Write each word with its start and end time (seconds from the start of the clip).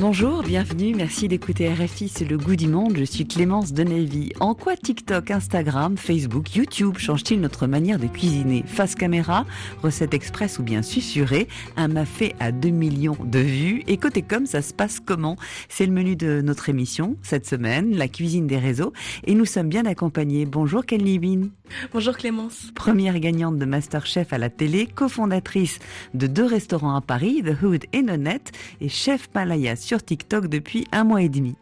Bonjour, 0.00 0.42
bienvenue, 0.42 0.94
merci 0.94 1.28
d'écouter 1.28 1.68
RFI, 1.68 2.08
c'est 2.08 2.24
le 2.24 2.38
goût 2.38 2.56
du 2.56 2.68
monde, 2.68 2.96
je 2.96 3.04
suis 3.04 3.26
Clémence 3.26 3.74
Denevy. 3.74 4.32
En 4.40 4.54
quoi 4.54 4.74
TikTok, 4.74 5.30
Instagram, 5.30 5.98
Facebook, 5.98 6.56
YouTube 6.56 6.96
changent-ils 6.96 7.38
notre 7.38 7.66
manière 7.66 7.98
de 7.98 8.06
cuisiner? 8.06 8.64
Face 8.66 8.94
caméra, 8.94 9.44
recette 9.82 10.14
express 10.14 10.58
ou 10.58 10.62
bien 10.62 10.80
susurrée, 10.80 11.48
un 11.76 11.88
mafé 11.88 12.34
à 12.40 12.50
2 12.50 12.70
millions 12.70 13.18
de 13.22 13.40
vues. 13.40 13.82
Et 13.88 13.98
côté 13.98 14.22
com, 14.22 14.46
ça 14.46 14.62
se 14.62 14.72
passe 14.72 15.00
comment? 15.00 15.36
C'est 15.68 15.84
le 15.84 15.92
menu 15.92 16.16
de 16.16 16.40
notre 16.40 16.70
émission 16.70 17.18
cette 17.20 17.46
semaine, 17.46 17.94
la 17.94 18.08
cuisine 18.08 18.46
des 18.46 18.58
réseaux. 18.58 18.94
Et 19.26 19.34
nous 19.34 19.44
sommes 19.44 19.68
bien 19.68 19.84
accompagnés. 19.84 20.46
Bonjour 20.46 20.86
Ken 20.86 21.02
Libin. 21.02 21.50
Bonjour 21.92 22.16
Clémence. 22.16 22.72
Première 22.74 23.20
gagnante 23.20 23.58
de 23.58 23.64
Masterchef 23.66 24.32
à 24.32 24.38
la 24.38 24.48
télé, 24.48 24.86
cofondatrice 24.86 25.78
de 26.14 26.26
deux 26.26 26.46
restaurants 26.46 26.96
à 26.96 27.00
Paris, 27.02 27.42
The 27.44 27.62
Hood 27.62 27.84
et 27.92 28.02
Nonette, 28.02 28.50
et 28.80 28.88
chef 28.88 29.28
Malaya 29.34 29.76
sur 29.90 30.04
TikTok 30.04 30.46
depuis 30.46 30.86
un 30.92 31.02
mois 31.02 31.20
et 31.20 31.28
demi. 31.28 31.56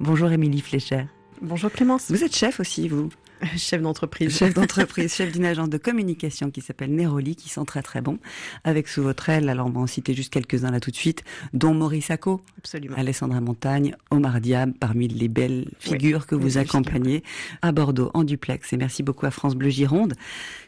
Bonjour 0.00 0.32
Émilie 0.32 0.62
Flécher. 0.62 1.04
Bonjour 1.42 1.70
Clémence. 1.70 2.10
Vous 2.10 2.24
êtes 2.24 2.34
chef 2.34 2.58
aussi, 2.58 2.88
vous? 2.88 3.10
Chef 3.56 3.80
d'entreprise. 3.80 4.36
Chef 4.36 4.54
d'entreprise, 4.54 5.14
chef 5.14 5.32
d'une 5.32 5.44
agence 5.44 5.68
de 5.68 5.78
communication 5.78 6.50
qui 6.50 6.60
s'appelle 6.60 6.94
Neroli, 6.94 7.36
qui 7.36 7.48
sent 7.48 7.64
très 7.66 7.82
très 7.82 8.00
bon. 8.00 8.18
Avec 8.64 8.88
sous 8.88 9.02
votre 9.02 9.28
aile, 9.28 9.48
alors 9.48 9.66
on 9.66 9.70
va 9.70 9.80
en 9.80 9.86
citer 9.86 10.14
juste 10.14 10.32
quelques-uns 10.32 10.70
là 10.70 10.80
tout 10.80 10.90
de 10.90 10.96
suite, 10.96 11.24
dont 11.52 11.74
Maurice 11.74 12.06
Sacco, 12.06 12.42
Absolument. 12.58 12.96
Alessandra 12.96 13.40
Montagne, 13.40 13.94
Omar 14.10 14.40
Diab, 14.40 14.72
parmi 14.78 15.08
les 15.08 15.28
belles 15.28 15.70
figures 15.78 16.26
que 16.26 16.34
vous 16.34 16.58
accompagnez 16.58 17.22
à 17.62 17.72
Bordeaux 17.72 18.10
en 18.14 18.24
duplex. 18.24 18.72
Et 18.72 18.76
merci 18.76 19.02
beaucoup 19.02 19.26
à 19.26 19.30
France 19.30 19.54
Bleu 19.54 19.70
Gironde. 19.70 20.14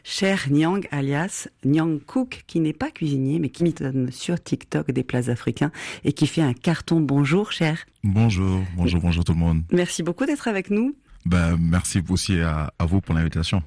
Cher 0.03 0.47
Nyang, 0.49 0.87
alias 0.91 1.47
Nyang 1.63 1.99
Cook, 1.99 2.43
qui 2.47 2.59
n'est 2.59 2.73
pas 2.73 2.91
cuisinier, 2.91 3.39
mais 3.39 3.49
qui 3.49 3.63
donne 3.73 4.11
sur 4.11 4.41
TikTok 4.41 4.91
des 4.91 5.03
plats 5.03 5.29
africains 5.29 5.71
et 6.03 6.13
qui 6.13 6.27
fait 6.27 6.41
un 6.41 6.53
carton. 6.53 6.99
Bonjour, 6.99 7.51
cher. 7.51 7.85
Bonjour, 8.03 8.61
bonjour, 8.75 9.01
bonjour 9.01 9.23
tout 9.23 9.33
le 9.33 9.39
monde. 9.39 9.63
Merci 9.71 10.03
beaucoup 10.03 10.25
d'être 10.25 10.47
avec 10.47 10.69
nous. 10.69 10.95
Ben, 11.27 11.57
merci 11.59 12.01
aussi 12.09 12.39
à, 12.39 12.71
à 12.79 12.85
vous 12.85 13.01
pour 13.01 13.13
l'invitation. 13.13 13.61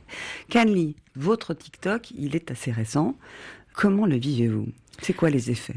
Canly, 0.49 0.97
votre 1.15 1.53
TikTok, 1.53 2.11
il 2.13 2.35
est 2.35 2.51
assez 2.51 2.73
récent. 2.73 3.17
Comment 3.75 4.07
le 4.07 4.17
vivez-vous? 4.17 4.69
C'est 5.03 5.13
quoi 5.13 5.29
les 5.29 5.51
effets? 5.51 5.77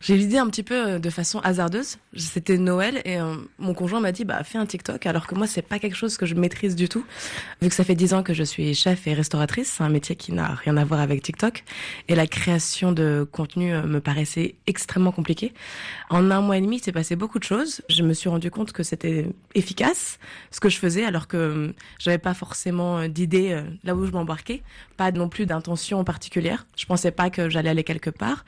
J'ai 0.00 0.16
l'idée 0.16 0.38
un 0.38 0.46
petit 0.46 0.62
peu 0.62 1.00
de 1.00 1.10
façon 1.10 1.40
hasardeuse. 1.40 1.96
C'était 2.14 2.56
Noël 2.56 3.02
et 3.04 3.18
euh, 3.18 3.34
mon 3.58 3.74
conjoint 3.74 3.98
m'a 3.98 4.12
dit 4.12 4.24
bah 4.24 4.44
fais 4.44 4.56
un 4.56 4.64
TikTok 4.64 5.06
alors 5.06 5.26
que 5.26 5.34
moi 5.34 5.48
c'est 5.48 5.62
pas 5.62 5.80
quelque 5.80 5.96
chose 5.96 6.16
que 6.16 6.24
je 6.24 6.34
maîtrise 6.34 6.76
du 6.76 6.88
tout. 6.88 7.04
Vu 7.60 7.68
que 7.68 7.74
ça 7.74 7.82
fait 7.82 7.96
dix 7.96 8.14
ans 8.14 8.22
que 8.22 8.32
je 8.32 8.44
suis 8.44 8.74
chef 8.74 9.08
et 9.08 9.14
restauratrice, 9.14 9.74
c'est 9.76 9.82
un 9.82 9.88
métier 9.88 10.14
qui 10.14 10.32
n'a 10.32 10.54
rien 10.54 10.76
à 10.76 10.84
voir 10.84 11.00
avec 11.00 11.22
TikTok 11.22 11.64
et 12.06 12.14
la 12.14 12.28
création 12.28 12.92
de 12.92 13.26
contenu 13.30 13.74
euh, 13.74 13.82
me 13.82 14.00
paraissait 14.00 14.54
extrêmement 14.68 15.10
compliqué. 15.10 15.52
En 16.10 16.30
un 16.30 16.40
mois 16.42 16.58
et 16.58 16.60
demi, 16.60 16.76
il 16.76 16.82
s'est 16.82 16.92
passé 16.92 17.16
beaucoup 17.16 17.40
de 17.40 17.44
choses. 17.44 17.82
Je 17.88 18.04
me 18.04 18.12
suis 18.14 18.28
rendu 18.28 18.52
compte 18.52 18.72
que 18.72 18.84
c'était 18.84 19.26
efficace 19.56 20.20
ce 20.52 20.60
que 20.60 20.68
je 20.68 20.78
faisais 20.78 21.04
alors 21.04 21.26
que 21.26 21.36
euh, 21.36 21.72
j'avais 21.98 22.18
pas 22.18 22.34
forcément 22.34 23.08
d'idée 23.08 23.60
là 23.82 23.96
où 23.96 24.06
je 24.06 24.12
m'embarquais, 24.12 24.62
pas 24.96 25.10
non 25.10 25.28
plus 25.28 25.44
d'intention 25.44 26.04
particulière. 26.04 26.66
Je 26.76 26.86
pensais 26.86 27.10
pas 27.10 27.30
que 27.30 27.48
j'allais 27.48 27.70
aller 27.70 27.84
quelque 27.84 28.10
part. 28.10 28.44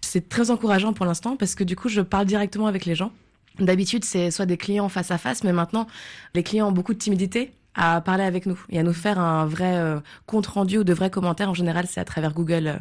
C'est 0.00 0.28
très 0.28 0.50
encourageant 0.50 0.87
pour 0.92 1.06
l'instant 1.06 1.36
parce 1.36 1.54
que 1.54 1.64
du 1.64 1.76
coup 1.76 1.88
je 1.88 2.00
parle 2.00 2.26
directement 2.26 2.66
avec 2.66 2.84
les 2.84 2.94
gens. 2.94 3.12
D'habitude, 3.58 4.04
c'est 4.04 4.30
soit 4.30 4.46
des 4.46 4.56
clients 4.56 4.88
face 4.88 5.10
à 5.10 5.18
face, 5.18 5.42
mais 5.42 5.52
maintenant, 5.52 5.88
les 6.34 6.44
clients 6.44 6.68
ont 6.68 6.72
beaucoup 6.72 6.94
de 6.94 6.98
timidité 6.98 7.52
à 7.74 8.00
parler 8.00 8.24
avec 8.24 8.46
nous 8.46 8.58
et 8.70 8.78
à 8.78 8.82
nous 8.82 8.92
faire 8.92 9.18
un 9.20 9.46
vrai 9.46 9.76
euh, 9.76 10.00
compte 10.26 10.46
rendu 10.46 10.78
ou 10.78 10.84
de 10.84 10.92
vrais 10.92 11.10
commentaires. 11.10 11.48
En 11.48 11.54
général, 11.54 11.86
c'est 11.88 12.00
à 12.00 12.04
travers 12.04 12.34
Google 12.34 12.66
euh, 12.66 12.78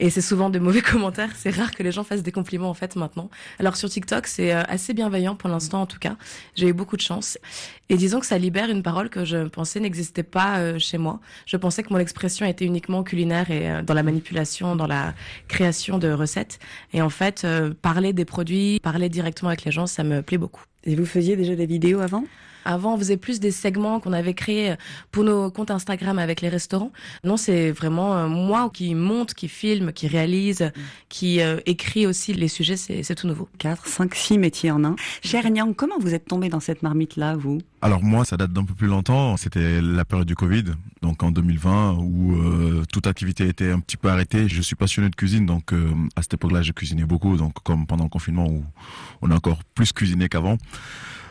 et 0.00 0.10
c'est 0.10 0.20
souvent 0.20 0.50
de 0.50 0.58
mauvais 0.58 0.80
commentaires. 0.92 1.30
C'est 1.36 1.50
rare 1.50 1.70
que 1.70 1.82
les 1.82 1.92
gens 1.92 2.02
fassent 2.02 2.22
des 2.22 2.32
compliments 2.32 2.68
en 2.68 2.74
fait 2.74 2.96
maintenant. 2.96 3.30
Alors 3.60 3.76
sur 3.76 3.88
TikTok, 3.88 4.26
c'est 4.26 4.52
euh, 4.52 4.62
assez 4.68 4.92
bienveillant 4.92 5.36
pour 5.36 5.48
l'instant 5.48 5.82
en 5.82 5.86
tout 5.86 6.00
cas. 6.00 6.16
J'ai 6.56 6.68
eu 6.68 6.72
beaucoup 6.72 6.96
de 6.96 7.02
chance 7.02 7.38
et 7.88 7.96
disons 7.96 8.18
que 8.18 8.26
ça 8.26 8.36
libère 8.38 8.70
une 8.70 8.82
parole 8.82 9.08
que 9.08 9.24
je 9.24 9.46
pensais 9.46 9.78
n'existait 9.78 10.22
pas 10.24 10.78
chez 10.78 10.98
moi. 10.98 11.20
Je 11.46 11.56
pensais 11.56 11.82
que 11.82 11.92
mon 11.92 11.98
expression 11.98 12.46
était 12.46 12.64
uniquement 12.64 13.04
culinaire 13.04 13.50
et 13.50 13.82
dans 13.82 13.94
la 13.94 14.02
manipulation, 14.02 14.74
dans 14.74 14.86
la 14.86 15.14
création 15.48 15.98
de 15.98 16.10
recettes. 16.10 16.58
Et 16.92 17.02
en 17.02 17.10
fait, 17.10 17.46
parler 17.82 18.12
des 18.12 18.24
produits, 18.24 18.80
parler 18.80 19.10
directement 19.10 19.50
avec 19.50 19.64
les 19.64 19.70
gens, 19.70 19.86
ça 19.86 20.02
me 20.02 20.22
plaît 20.22 20.38
beaucoup. 20.38 20.64
Et 20.84 20.96
vous 20.96 21.06
faisiez 21.06 21.36
déjà 21.36 21.54
des 21.54 21.66
vidéos 21.66 22.00
avant? 22.00 22.24
Avant, 22.64 22.94
on 22.94 22.98
faisait 22.98 23.16
plus 23.16 23.40
des 23.40 23.50
segments 23.50 24.00
qu'on 24.00 24.12
avait 24.12 24.34
créés 24.34 24.74
pour 25.10 25.24
nos 25.24 25.50
comptes 25.50 25.70
Instagram 25.70 26.18
avec 26.18 26.40
les 26.40 26.48
restaurants. 26.48 26.92
Non, 27.24 27.36
c'est 27.36 27.70
vraiment 27.70 28.28
moi 28.28 28.70
qui 28.72 28.94
monte, 28.94 29.34
qui 29.34 29.48
filme, 29.48 29.92
qui 29.92 30.08
réalise, 30.08 30.70
qui 31.08 31.40
euh, 31.40 31.60
écrit 31.66 32.06
aussi 32.06 32.34
les 32.34 32.48
sujets. 32.48 32.76
C'est 32.76 33.14
tout 33.14 33.26
nouveau. 33.26 33.48
4, 33.58 33.86
5, 33.86 34.14
6 34.14 34.38
métiers 34.38 34.70
en 34.70 34.84
un. 34.84 34.96
Cher 35.22 35.48
Nyang, 35.50 35.74
comment 35.74 35.98
vous 35.98 36.14
êtes 36.14 36.26
tombé 36.26 36.48
dans 36.48 36.60
cette 36.60 36.82
marmite-là, 36.82 37.36
vous? 37.36 37.58
Alors 37.82 38.02
moi, 38.02 38.24
ça 38.24 38.36
date 38.36 38.52
d'un 38.52 38.64
peu 38.64 38.74
plus 38.74 38.86
longtemps. 38.86 39.36
C'était 39.36 39.80
la 39.80 40.04
période 40.04 40.26
du 40.26 40.34
Covid, 40.34 40.64
donc 41.02 41.22
en 41.22 41.30
2020, 41.30 41.98
où 41.98 42.34
euh, 42.34 42.82
toute 42.92 43.06
activité 43.06 43.46
était 43.46 43.70
un 43.70 43.80
petit 43.80 43.96
peu 43.96 44.08
arrêtée. 44.08 44.48
Je 44.48 44.62
suis 44.62 44.76
passionné 44.76 45.10
de 45.10 45.14
cuisine, 45.14 45.46
donc 45.46 45.72
euh, 45.72 45.90
à 46.16 46.22
cette 46.22 46.34
époque-là, 46.34 46.62
je 46.62 46.72
cuisinais 46.72 47.04
beaucoup. 47.04 47.36
Donc 47.36 47.54
comme 47.62 47.86
pendant 47.86 48.04
le 48.04 48.10
confinement, 48.10 48.46
où 48.46 48.64
on 49.22 49.30
a 49.30 49.34
encore 49.34 49.62
plus 49.74 49.92
cuisiné 49.92 50.28
qu'avant. 50.28 50.56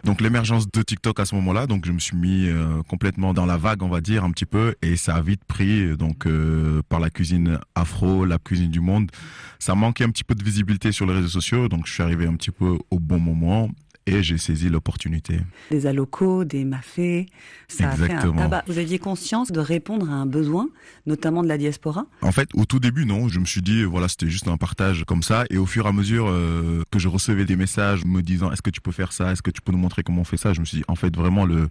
Donc 0.04 0.20
l'émergence 0.20 0.70
de 0.70 0.82
TikTok 0.82 1.20
à 1.24 1.26
ce 1.26 1.36
moment-là, 1.36 1.68
donc 1.68 1.86
je 1.86 1.94
me 1.94 2.00
suis 2.00 2.18
mis 2.18 2.50
euh, 2.50 2.84
complètement 2.84 3.34
dans 3.34 3.46
la 3.46 3.56
vague, 3.56 3.82
on 3.82 3.88
va 3.88 4.02
dire 4.02 4.26
un 4.26 4.32
petit 4.32 4.46
peu, 4.46 4.76
et 4.82 4.98
ça 4.98 5.16
a 5.16 5.22
vite 5.22 5.46
pris 5.46 5.96
donc 5.96 6.28
euh, 6.28 6.82
par 6.90 7.00
la 7.00 7.10
cuisine 7.10 7.60
afro, 7.76 8.26
la 8.26 8.38
cuisine 8.38 8.70
du 8.70 8.82
monde. 8.82 9.10
Ça 9.58 9.74
manquait 9.74 10.04
un 10.04 10.10
petit 10.10 10.26
peu 10.26 10.36
de 10.36 10.44
visibilité 10.44 10.92
sur 10.92 11.06
les 11.06 11.14
réseaux 11.14 11.30
sociaux, 11.30 11.70
donc 11.70 11.88
je 11.88 11.94
suis 11.94 12.04
arrivé 12.04 12.28
un 12.28 12.36
petit 12.36 12.52
peu 12.52 12.78
au 12.92 13.00
bon 13.00 13.20
moment 13.20 13.70
et 14.06 14.24
j'ai 14.24 14.38
saisi 14.38 14.70
l'opportunité. 14.70 15.40
Des 15.72 15.86
allocaux, 15.86 16.44
des 16.44 16.66
mafés, 16.66 17.28
ça 17.68 17.92
Exactement. 17.92 18.18
a 18.18 18.22
fait 18.22 18.28
un 18.28 18.36
tabac. 18.36 18.64
Vous 18.68 18.78
aviez 18.78 19.00
conscience 19.00 19.52
de 19.52 19.60
répondre 19.60 20.10
à 20.10 20.14
un 20.14 20.26
besoin, 20.26 20.70
notamment 21.06 21.44
de 21.44 21.48
la 21.48 21.58
diaspora? 21.58 22.06
En 22.22 22.32
fait, 22.32 22.50
au 22.54 22.66
tout 22.66 22.80
début, 22.80 23.06
non. 23.06 23.30
Je 23.30 23.40
me 23.40 23.46
suis 23.46 23.62
dit, 23.62 23.84
voilà, 23.84 24.08
c'était 24.08 24.30
juste 24.30 24.48
un 24.48 24.58
partage 24.58 25.04
comme 25.06 25.24
ça. 25.24 25.46
Et 25.50 25.58
au 25.58 25.66
fur 25.66 25.86
et 25.86 25.90
à 25.90 25.94
mesure 25.94 26.28
euh, 26.28 26.84
que 26.92 27.00
je 27.00 27.08
recevais 27.08 27.46
des 27.46 27.56
messages 27.56 28.06
me 28.06 28.22
disant, 28.22 28.52
est-ce 28.52 28.62
que 28.62 28.70
tu 28.70 28.82
peux 28.82 28.92
faire 28.92 29.14
ça? 29.14 29.32
Est-ce 29.32 29.42
que 29.42 29.52
tu 29.52 29.62
peux 29.62 29.72
nous 29.72 29.78
montrer 29.78 30.04
comment 30.04 30.22
on 30.22 30.26
fait 30.26 30.38
ça? 30.38 30.54
Je 30.54 30.60
me 30.60 30.66
suis 30.66 30.78
dit, 30.78 30.84
en 30.88 30.96
fait, 30.96 31.16
vraiment, 31.16 31.46
le 31.46 31.70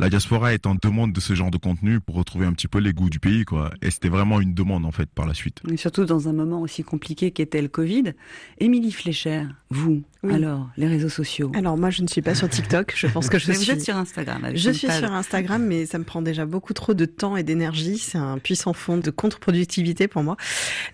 la 0.00 0.08
diaspora 0.10 0.54
est 0.54 0.66
en 0.66 0.74
demande 0.74 1.12
de 1.12 1.20
ce 1.20 1.34
genre 1.34 1.50
de 1.50 1.58
contenu 1.58 2.00
pour 2.00 2.14
retrouver 2.16 2.46
un 2.46 2.52
petit 2.52 2.68
peu 2.68 2.78
les 2.78 2.92
goûts 2.92 3.10
du 3.10 3.20
pays, 3.20 3.44
quoi. 3.44 3.70
Et 3.82 3.90
c'était 3.90 4.08
vraiment 4.08 4.40
une 4.40 4.54
demande, 4.54 4.84
en 4.86 4.90
fait, 4.90 5.08
par 5.10 5.26
la 5.26 5.34
suite. 5.34 5.58
Et 5.70 5.76
surtout 5.76 6.04
dans 6.04 6.28
un 6.28 6.32
moment 6.32 6.60
aussi 6.62 6.82
compliqué 6.82 7.30
qu'était 7.30 7.62
le 7.62 7.68
Covid. 7.68 8.14
Émilie 8.58 8.92
Flécher, 8.92 9.42
vous, 9.70 10.02
Oui. 10.22 10.34
alors, 10.34 10.68
les 10.76 10.86
réseaux 10.88 11.08
sociaux 11.08 11.52
Alors 11.54 11.76
moi, 11.76 11.90
je 11.90 12.02
ne 12.02 12.08
suis 12.08 12.22
pas 12.22 12.34
sur 12.34 12.48
TikTok. 12.48 12.94
Je 12.96 13.06
pense 13.06 13.28
que 13.28 13.38
je 13.38 13.48
Mais 13.48 13.54
suis. 13.54 13.66
Vous 13.66 13.72
êtes 13.78 13.84
sur 13.84 13.96
Instagram 13.96 14.44
avec 14.44 14.56
Je 14.56 14.70
suis 14.70 14.86
page. 14.86 15.00
sur 15.00 15.12
Instagram, 15.12 15.62
mais 15.64 15.86
ça 15.86 15.98
me 15.98 16.04
prend 16.04 16.22
déjà 16.22 16.46
beaucoup 16.46 16.72
trop 16.72 16.94
de 16.94 17.04
temps 17.04 17.36
et 17.36 17.42
d'énergie. 17.42 17.98
C'est 17.98 18.18
un 18.18 18.38
puissant 18.38 18.72
fond 18.72 18.96
de 18.96 19.10
contre-productivité 19.10 20.08
pour 20.08 20.22
moi. 20.22 20.36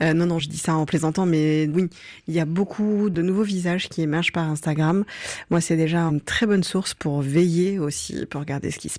Euh, 0.03 0.13
non, 0.15 0.27
non, 0.27 0.39
je 0.39 0.49
dis 0.49 0.59
ça 0.59 0.75
en 0.75 0.85
plaisantant, 0.85 1.27
mais 1.27 1.69
oui, 1.73 1.89
il 2.29 2.35
y 2.35 2.41
a 2.41 2.45
beaucoup 2.45 3.09
de 3.09 3.23
nouveaux 3.23 3.43
visages 3.45 3.89
qui 3.89 4.03
émergent 4.03 4.33
par 4.33 4.49
Instagram. 4.49 5.05
Moi, 5.51 5.61
c'est 5.61 5.77
déjà 5.77 6.01
une 6.03 6.21
très 6.21 6.47
bonne 6.47 6.65
source 6.65 6.95
pour 6.95 7.21
veiller 7.23 7.79
aussi, 7.79 8.27
pour 8.27 8.41
regarder 8.41 8.71
ce 8.71 8.79
qui 8.79 8.89
se 8.89 8.96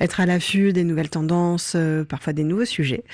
être 0.00 0.20
à 0.20 0.26
l'affût 0.26 0.72
des 0.72 0.84
nouvelles 0.84 1.10
tendances, 1.10 1.74
euh, 1.76 2.04
parfois 2.04 2.32
des 2.32 2.44
nouveaux 2.44 2.64
sujets. 2.64 3.04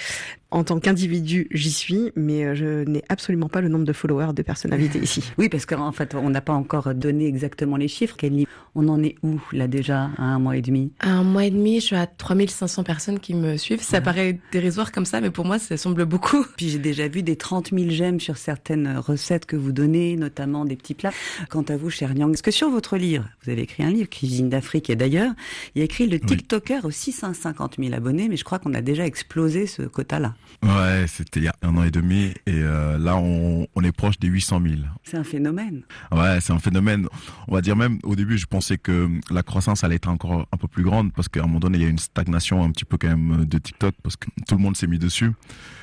En 0.51 0.65
tant 0.65 0.81
qu'individu, 0.81 1.47
j'y 1.51 1.71
suis, 1.71 2.11
mais 2.17 2.45
euh, 2.45 2.55
je 2.55 2.85
n'ai 2.85 3.05
absolument 3.11 3.51
pas 3.51 3.61
le 3.61 3.69
nombre 3.69 3.85
de 3.85 3.93
followers 3.93 4.33
de 4.33 4.43
personnalités 4.43 4.99
ici. 4.99 5.23
Oui, 5.39 5.51
parce 5.51 5.67
qu'en 5.67 5.93
fait, 5.93 6.15
on 6.15 6.31
n'a 6.31 6.41
pas 6.41 6.55
encore 6.55 6.95
donné 6.95 7.27
exactement 7.27 7.77
les 7.77 7.87
chiffres. 7.87 8.17
Kelly, 8.17 8.47
on 8.75 8.89
en 8.89 9.03
est 9.03 9.17
où, 9.23 9.39
là, 9.53 9.69
déjà, 9.69 10.09
à 10.17 10.23
un 10.23 10.39
mois 10.39 10.57
et 10.57 10.63
demi? 10.63 10.91
À 11.01 11.11
un 11.11 11.23
mois 11.23 11.45
et 11.45 11.51
demi, 11.51 11.81
je 11.81 11.87
suis 11.87 11.97
à 11.97 12.07
3500 12.07 12.83
personnes 12.83 13.21
qui 13.21 13.35
me 13.35 13.59
suivent. 13.59 13.83
Ça 13.83 14.01
paraît 14.01 14.41
dérisoire 14.51 14.91
comme 14.91 15.05
ça, 15.05 15.21
mais 15.21 15.31
pour 15.31 15.45
moi, 15.45 15.59
ça 15.59 15.77
semble 15.77 16.07
beaucoup. 16.07 16.45
Puis 16.57 16.71
j'ai 16.71 16.79
déjà 16.79 17.09
vu 17.09 17.23
des 17.23 17.37
30 17.37 17.71
000 17.71 17.91
j'aime 17.91 18.19
sur 18.19 18.39
certaines 18.39 18.97
recettes 18.97 19.45
que 19.45 19.57
vous 19.57 19.73
donnez, 19.73 20.17
notamment 20.17 20.65
des 20.65 20.77
petits 20.77 20.95
plats. 20.95 21.13
Quant 21.51 21.63
à 21.69 21.77
vous, 21.77 21.91
cher 21.91 22.15
Nyang, 22.15 22.33
est-ce 22.33 22.43
que 22.43 22.51
sur 22.51 22.71
votre 22.71 22.97
livre, 22.97 23.29
vous 23.45 23.51
avez 23.51 23.63
écrit 23.63 23.83
un 23.83 23.91
livre, 23.91 24.09
Cuisine 24.09 24.49
d'Afrique 24.49 24.89
et 24.89 24.97
d'ailleurs, 24.97 25.33
il 25.75 25.81
y 25.81 25.83
a 25.83 25.85
écrit 25.85 26.07
le 26.09 26.19
TikToker 26.19 26.85
aux 26.85 26.91
650 26.91 27.77
000 27.79 27.95
abonnés, 27.95 28.29
mais 28.29 28.37
je 28.37 28.45
crois 28.45 28.59
qu'on 28.59 28.73
a 28.75 28.81
déjà 28.81 29.05
explosé 29.05 29.67
ce 29.67 29.83
quota-là. 29.83 30.35
Ouais, 30.61 31.05
c'était 31.07 31.39
il 31.39 31.45
y 31.45 31.49
a 31.49 31.55
un 31.63 31.77
an 31.77 31.85
et 31.85 31.91
demi, 31.93 32.35
et 32.47 32.53
euh, 32.55 32.99
là, 32.99 33.17
on, 33.17 33.69
on 33.77 33.85
est 33.85 33.93
proche 33.93 34.19
des 34.19 34.27
800 34.27 34.61
000. 34.61 34.75
C'est 35.05 35.17
un 35.17 35.23
phénomène. 35.23 35.83
Ouais, 36.11 36.41
c'est 36.41 36.53
un 36.53 36.59
phénomène. 36.59 37.07
On 37.47 37.55
va 37.55 37.61
dire 37.61 37.77
même 37.77 38.01
au 38.03 38.17
début, 38.17 38.39
je 38.39 38.47
pensais 38.47 38.77
que 38.77 39.09
la 39.31 39.45
croissance 39.45 39.85
allait 39.85 39.95
être 39.97 40.09
encore 40.09 40.49
un 40.51 40.57
peu 40.57 40.67
plus 40.67 40.83
grande 40.83 41.13
parce 41.13 41.29
qu'à 41.29 41.41
un 41.41 41.47
moment 41.47 41.61
donné, 41.61 41.79
il 41.79 41.85
y 41.85 41.87
a 41.87 41.91
une 41.91 41.99
stagnation 41.99 42.65
un 42.65 42.73
petit 42.73 42.85
peu 42.85 42.99
quand 42.99 43.07
même 43.09 43.45
de 43.45 43.59
TikTok 43.59 43.95
parce 44.03 44.17
que 44.17 44.27
tout 44.49 44.57
le 44.57 44.61
monde 44.61 44.77
s'est 44.77 44.89
mis 44.89 44.99
dessus. 44.99 45.31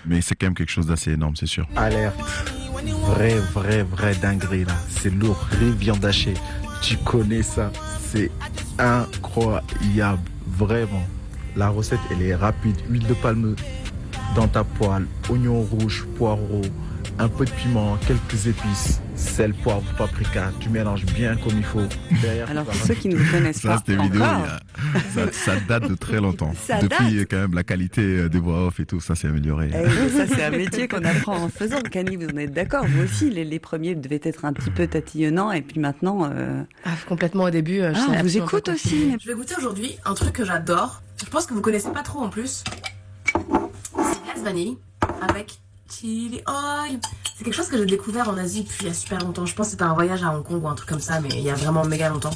Mais 0.05 0.19
c'est 0.19 0.35
quand 0.35 0.47
même 0.47 0.55
quelque 0.55 0.71
chose 0.71 0.87
d'assez 0.87 1.13
énorme, 1.13 1.37
c'est 1.37 1.47
sûr. 1.47 1.65
Alerte. 1.77 2.19
Vrai, 3.07 3.39
vrai, 3.39 3.83
vrai 3.83 4.13
dinguerie 4.15 4.65
là. 4.65 4.75
C'est 4.89 5.09
lourd. 5.09 5.39
Riz 5.51 5.71
viande 5.71 6.03
hachée. 6.03 6.33
Tu 6.81 6.97
connais 6.97 7.43
ça. 7.43 7.71
C'est 8.01 8.29
incroyable. 8.77 10.21
Vraiment. 10.47 11.03
La 11.55 11.69
recette, 11.69 11.99
elle 12.11 12.21
est 12.21 12.35
rapide. 12.35 12.75
Huile 12.89 13.07
de 13.07 13.13
palme 13.13 13.55
dans 14.35 14.47
ta 14.47 14.63
poêle. 14.63 15.07
Oignon 15.29 15.61
rouge, 15.61 16.05
poireau, 16.17 16.61
un 17.19 17.27
peu 17.29 17.45
de 17.45 17.51
piment, 17.51 17.97
quelques 18.07 18.47
épices, 18.47 19.01
sel, 19.15 19.53
poivre, 19.53 19.83
paprika. 19.97 20.51
Tu 20.59 20.69
mélanges 20.69 21.05
bien 21.05 21.35
comme 21.37 21.57
il 21.57 21.63
faut. 21.63 21.83
Derrière, 22.21 22.49
Alors, 22.49 22.65
pour 22.65 22.75
ceux 22.75 22.93
qui 22.93 23.07
ne 23.07 23.15
vous 23.15 23.31
connaissent 23.31 23.61
ça, 23.61 23.81
pas, 23.85 24.03
vidéo, 24.03 24.21
ça, 25.13 25.31
ça, 25.31 25.53
date 25.67 25.89
de 25.89 25.95
très 25.95 26.19
longtemps. 26.19 26.53
Ça 26.65 26.79
Depuis, 26.79 27.17
date. 27.17 27.27
quand 27.29 27.37
même, 27.37 27.53
la 27.53 27.63
qualité 27.63 28.27
des 28.29 28.39
voix 28.39 28.67
off 28.67 28.79
et 28.79 28.85
tout, 28.85 28.99
ça 28.99 29.15
s'est 29.15 29.27
amélioré. 29.27 29.69
Eh, 29.73 30.09
ça, 30.09 30.27
c'est 30.27 30.43
un 30.43 30.51
métier 30.51 30.87
qu'on 30.87 31.03
apprend 31.03 31.37
en 31.37 31.49
faisant. 31.49 31.79
Cani, 31.91 32.17
vous 32.17 32.27
en 32.27 32.37
êtes 32.37 32.53
d'accord? 32.53 32.85
Vous 32.85 33.03
aussi, 33.03 33.29
les, 33.29 33.45
les, 33.45 33.59
premiers 33.59 33.95
devaient 33.95 34.21
être 34.23 34.45
un 34.45 34.53
petit 34.53 34.71
peu 34.71 34.87
tatillonnants, 34.87 35.51
et 35.51 35.61
puis 35.61 35.79
maintenant. 35.79 36.29
Euh... 36.31 36.63
Ah, 36.83 36.91
complètement 37.07 37.45
au 37.45 37.49
début. 37.49 37.81
Euh, 37.81 37.93
ah, 37.95 38.07
on 38.09 38.21
vous 38.21 38.37
écoute 38.37 38.69
aussi. 38.69 39.11
Je 39.21 39.27
vais 39.27 39.35
goûter 39.35 39.55
aujourd'hui 39.57 39.97
un 40.05 40.13
truc 40.13 40.33
que 40.33 40.45
j'adore. 40.45 41.01
Je 41.23 41.29
pense 41.29 41.45
que 41.45 41.53
vous 41.53 41.61
connaissez 41.61 41.91
pas 41.91 42.03
trop 42.03 42.19
en 42.19 42.29
plus. 42.29 42.63
Glace 44.35 44.43
vanille 44.43 44.77
avec 45.21 45.59
chili 45.89 46.41
oil. 46.47 46.99
C'est 47.37 47.43
quelque 47.43 47.53
chose 47.53 47.67
que 47.67 47.77
j'ai 47.77 47.85
découvert 47.85 48.29
en 48.29 48.37
Asie 48.37 48.63
depuis 48.63 48.77
il 48.81 48.87
y 48.87 48.91
a 48.91 48.93
super 48.93 49.19
longtemps. 49.19 49.45
Je 49.45 49.55
pense 49.55 49.67
que 49.67 49.71
c'était 49.71 49.83
un 49.83 49.93
voyage 49.93 50.23
à 50.23 50.31
Hong 50.35 50.43
Kong 50.43 50.63
ou 50.63 50.67
un 50.67 50.75
truc 50.75 50.89
comme 50.89 50.99
ça, 50.99 51.19
mais 51.19 51.29
il 51.29 51.41
y 51.41 51.49
a 51.49 51.55
vraiment 51.55 51.85
méga 51.85 52.09
longtemps. 52.09 52.35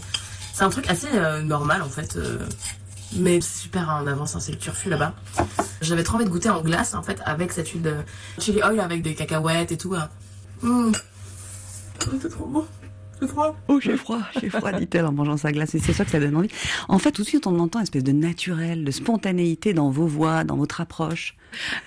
C'est 0.53 0.63
un 0.63 0.69
truc 0.69 0.89
assez 0.89 1.07
euh, 1.13 1.41
normal 1.41 1.81
en 1.81 1.89
fait, 1.89 2.15
euh, 2.15 2.39
mais 3.13 3.41
super 3.41 3.89
en 3.89 4.07
avance, 4.07 4.35
hein, 4.35 4.39
c'est 4.39 4.51
le 4.51 4.57
turfu 4.57 4.89
là-bas. 4.89 5.13
J'avais 5.81 6.03
trop 6.03 6.15
envie 6.15 6.25
de 6.25 6.29
goûter 6.29 6.49
en 6.49 6.61
glace 6.61 6.93
en 6.93 7.03
fait 7.03 7.21
avec 7.25 7.51
cette 7.51 7.69
huile 7.69 7.81
de 7.81 7.95
chili 8.39 8.61
oil 8.61 8.79
avec 8.79 9.01
des 9.01 9.15
cacahuètes 9.15 9.71
et 9.71 9.77
tout. 9.77 9.95
C'est 12.21 12.29
trop 12.29 12.45
bon. 12.45 12.65
C'est 13.21 13.27
froid. 13.27 13.55
Oh, 13.67 13.79
j'ai 13.81 13.97
froid, 13.97 14.21
j'ai 14.39 14.49
froid, 14.49 14.71
dit-elle 14.79 15.05
en 15.05 15.11
mangeant 15.11 15.37
sa 15.37 15.51
glace. 15.51 15.75
Et 15.75 15.79
c'est 15.79 15.93
ça 15.93 16.05
que 16.05 16.11
ça 16.11 16.19
donne 16.19 16.35
envie. 16.35 16.49
En 16.87 16.99
fait, 16.99 17.11
tout 17.11 17.23
de 17.23 17.27
suite, 17.27 17.47
on 17.47 17.59
entend 17.59 17.79
une 17.79 17.83
espèce 17.83 18.03
de 18.03 18.11
naturel, 18.11 18.85
de 18.85 18.91
spontanéité 18.91 19.73
dans 19.73 19.89
vos 19.89 20.07
voix, 20.07 20.43
dans 20.43 20.55
votre 20.55 20.81
approche. 20.81 21.35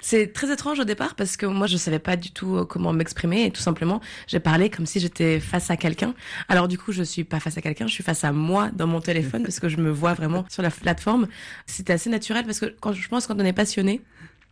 C'est 0.01 0.33
très 0.33 0.53
étrange 0.53 0.81
au 0.81 0.85
départ 0.85 1.15
parce 1.15 1.37
que 1.37 1.47
moi, 1.47 1.67
je 1.67 1.77
savais 1.77 1.99
pas 1.99 2.17
du 2.17 2.33
tout 2.33 2.65
comment 2.69 2.93
m'exprimer 2.93 3.47
et 3.47 3.51
tout 3.51 3.61
simplement, 3.61 4.01
j'ai 4.27 4.41
parlé 4.41 4.71
comme 4.71 4.87
si 4.87 5.01
j'étais 5.01 5.41
face 5.41 5.71
à 5.71 5.77
quelqu'un. 5.77 6.15
Alors 6.49 6.69
du 6.69 6.79
coup, 6.79 6.93
je 6.93 7.03
suis 7.03 7.25
pas 7.25 7.41
face 7.41 7.57
à 7.57 7.63
quelqu'un, 7.63 7.87
je 7.87 7.93
suis 7.93 8.05
face 8.05 8.25
à 8.25 8.33
moi 8.33 8.71
dans 8.75 8.87
mon 8.87 9.01
téléphone 9.01 9.43
parce 9.45 9.61
que 9.61 9.69
je 9.69 9.77
me 9.77 9.91
vois 9.91 10.15
vraiment 10.15 10.45
sur 10.49 10.63
la 10.63 10.71
plateforme. 10.71 11.29
C'était 11.67 11.93
assez 11.93 12.11
naturel 12.11 12.45
parce 12.45 12.61
que 12.61 12.75
quand 12.81 12.93
je 12.93 13.09
pense 13.09 13.27
quand 13.27 13.41
on 13.41 13.45
est 13.45 13.53
passionné, 13.53 14.01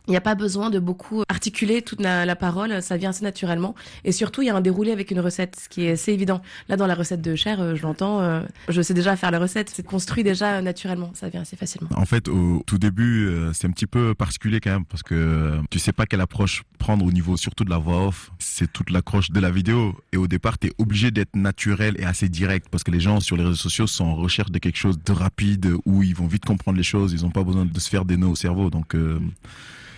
il 0.07 0.11
n'y 0.11 0.17
a 0.17 0.21
pas 0.21 0.35
besoin 0.35 0.69
de 0.69 0.79
beaucoup 0.79 1.23
articuler 1.29 1.81
toute 1.81 2.01
la, 2.01 2.35
parole, 2.35 2.81
ça 2.81 2.97
vient 2.97 3.11
assez 3.11 3.23
naturellement. 3.23 3.75
Et 4.03 4.11
surtout, 4.11 4.41
il 4.41 4.47
y 4.47 4.49
a 4.49 4.55
un 4.55 4.61
déroulé 4.61 4.91
avec 4.91 5.11
une 5.11 5.19
recette, 5.19 5.57
ce 5.61 5.69
qui 5.69 5.85
est 5.85 5.91
assez 5.91 6.11
évident. 6.11 6.41
Là, 6.69 6.75
dans 6.75 6.87
la 6.87 6.95
recette 6.95 7.21
de 7.21 7.35
Cher, 7.35 7.61
euh, 7.61 7.75
je 7.75 7.83
l'entends, 7.83 8.21
euh, 8.21 8.41
je 8.67 8.81
sais 8.81 8.93
déjà 8.93 9.15
faire 9.15 9.31
la 9.31 9.39
recette. 9.39 9.69
C'est 9.69 9.85
construit 9.85 10.23
déjà 10.23 10.61
naturellement, 10.61 11.11
ça 11.13 11.29
vient 11.29 11.41
assez 11.41 11.55
facilement. 11.55 11.89
En 11.95 12.05
fait, 12.05 12.27
au 12.29 12.63
tout 12.65 12.79
début, 12.79 13.27
euh, 13.27 13.53
c'est 13.53 13.67
un 13.67 13.71
petit 13.71 13.85
peu 13.85 14.15
particulier 14.15 14.59
quand 14.59 14.71
même, 14.71 14.85
parce 14.85 15.03
que 15.03 15.59
tu 15.69 15.77
sais 15.77 15.93
pas 15.93 16.05
quelle 16.05 16.21
approche 16.21 16.63
prendre 16.79 17.05
au 17.05 17.11
niveau 17.11 17.37
surtout 17.37 17.63
de 17.63 17.69
la 17.69 17.77
voix 17.77 18.07
off. 18.07 18.31
C'est 18.39 18.71
toute 18.71 18.89
l'accroche 18.89 19.29
de 19.29 19.39
la 19.39 19.51
vidéo. 19.51 19.95
Et 20.13 20.17
au 20.17 20.27
départ, 20.27 20.57
tu 20.57 20.67
es 20.67 20.71
obligé 20.79 21.11
d'être 21.11 21.35
naturel 21.35 21.95
et 21.99 22.05
assez 22.05 22.27
direct, 22.27 22.67
parce 22.71 22.83
que 22.83 22.91
les 22.91 22.99
gens 22.99 23.19
sur 23.19 23.37
les 23.37 23.43
réseaux 23.43 23.55
sociaux 23.55 23.87
sont 23.87 24.05
en 24.05 24.15
recherche 24.15 24.51
de 24.51 24.57
quelque 24.57 24.77
chose 24.77 24.97
de 25.03 25.11
rapide, 25.11 25.73
où 25.85 26.01
ils 26.01 26.15
vont 26.15 26.27
vite 26.27 26.45
comprendre 26.45 26.77
les 26.77 26.83
choses, 26.83 27.13
ils 27.13 27.21
n'ont 27.21 27.31
pas 27.31 27.43
besoin 27.43 27.65
de 27.65 27.79
se 27.79 27.89
faire 27.89 28.05
des 28.05 28.17
nœuds 28.17 28.27
au 28.27 28.35
cerveau. 28.35 28.71
Donc... 28.71 28.95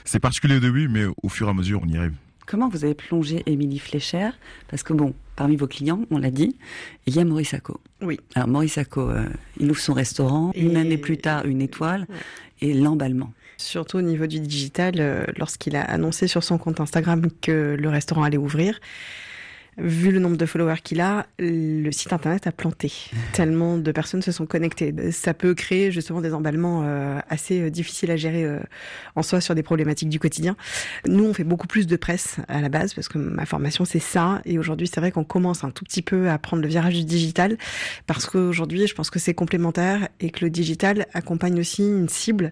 c'est 0.05 0.19
particulier 0.19 0.57
au 0.57 0.59
début, 0.59 0.87
mais 0.87 1.05
au 1.21 1.29
fur 1.29 1.47
et 1.47 1.49
à 1.49 1.53
mesure, 1.53 1.81
on 1.83 1.87
y 1.87 1.97
arrive. 1.97 2.13
Comment 2.45 2.67
vous 2.67 2.83
avez 2.83 2.93
plongé 2.93 3.41
Émilie 3.45 3.79
Flécher 3.79 4.29
Parce 4.67 4.83
que 4.83 4.93
bon, 4.93 5.13
parmi 5.35 5.55
vos 5.55 5.67
clients, 5.67 6.01
on 6.11 6.17
l'a 6.17 6.31
dit, 6.31 6.55
il 7.05 7.15
y 7.15 7.19
a 7.19 7.25
Maurice 7.25 7.49
Sacco. 7.49 7.79
Oui. 8.01 8.19
Alors 8.35 8.49
Maurice 8.49 8.73
Sacco, 8.73 9.09
euh, 9.09 9.25
il 9.59 9.71
ouvre 9.71 9.79
son 9.79 9.93
restaurant, 9.93 10.51
et... 10.53 10.61
une 10.61 10.75
année 10.75 10.97
plus 10.97 11.17
tard, 11.17 11.45
une 11.45 11.61
étoile, 11.61 12.05
ouais. 12.09 12.17
et 12.61 12.73
l'emballement. 12.73 13.31
Surtout 13.57 13.97
au 13.97 14.01
niveau 14.01 14.27
du 14.27 14.39
digital, 14.39 14.95
euh, 14.97 15.25
lorsqu'il 15.37 15.75
a 15.75 15.83
annoncé 15.83 16.27
sur 16.27 16.43
son 16.43 16.57
compte 16.57 16.81
Instagram 16.81 17.27
que 17.41 17.77
le 17.79 17.89
restaurant 17.89 18.23
allait 18.23 18.37
ouvrir, 18.37 18.79
vu 19.77 20.11
le 20.11 20.19
nombre 20.19 20.37
de 20.37 20.45
followers 20.45 20.81
qu'il 20.83 21.01
a, 21.01 21.25
le 21.39 21.91
site 21.91 22.13
internet 22.13 22.47
a 22.47 22.51
planté. 22.51 22.91
Tellement 23.33 23.77
de 23.77 23.91
personnes 23.91 24.21
se 24.21 24.31
sont 24.31 24.45
connectées. 24.45 24.93
Ça 25.11 25.33
peut 25.33 25.53
créer 25.53 25.91
justement 25.91 26.21
des 26.21 26.33
emballements 26.33 26.83
euh, 26.83 27.19
assez 27.29 27.69
difficiles 27.71 28.11
à 28.11 28.17
gérer 28.17 28.43
euh, 28.43 28.59
en 29.15 29.23
soi 29.23 29.41
sur 29.41 29.55
des 29.55 29.63
problématiques 29.63 30.09
du 30.09 30.19
quotidien. 30.19 30.55
Nous, 31.07 31.23
on 31.23 31.33
fait 31.33 31.43
beaucoup 31.43 31.67
plus 31.67 31.87
de 31.87 31.95
presse 31.95 32.37
à 32.47 32.61
la 32.61 32.69
base 32.69 32.93
parce 32.93 33.07
que 33.07 33.17
ma 33.17 33.45
formation 33.45 33.85
c'est 33.85 33.99
ça. 33.99 34.41
Et 34.45 34.59
aujourd'hui, 34.59 34.87
c'est 34.87 34.99
vrai 34.99 35.11
qu'on 35.11 35.23
commence 35.23 35.63
un 35.63 35.71
tout 35.71 35.83
petit 35.83 36.01
peu 36.01 36.29
à 36.29 36.37
prendre 36.37 36.61
le 36.61 36.67
virage 36.67 36.95
du 36.95 37.05
digital 37.05 37.57
parce 38.07 38.25
qu'aujourd'hui, 38.25 38.87
je 38.87 38.93
pense 38.93 39.09
que 39.09 39.19
c'est 39.19 39.33
complémentaire 39.33 40.07
et 40.19 40.29
que 40.29 40.45
le 40.45 40.49
digital 40.49 41.07
accompagne 41.13 41.59
aussi 41.59 41.83
une 41.83 42.09
cible 42.09 42.51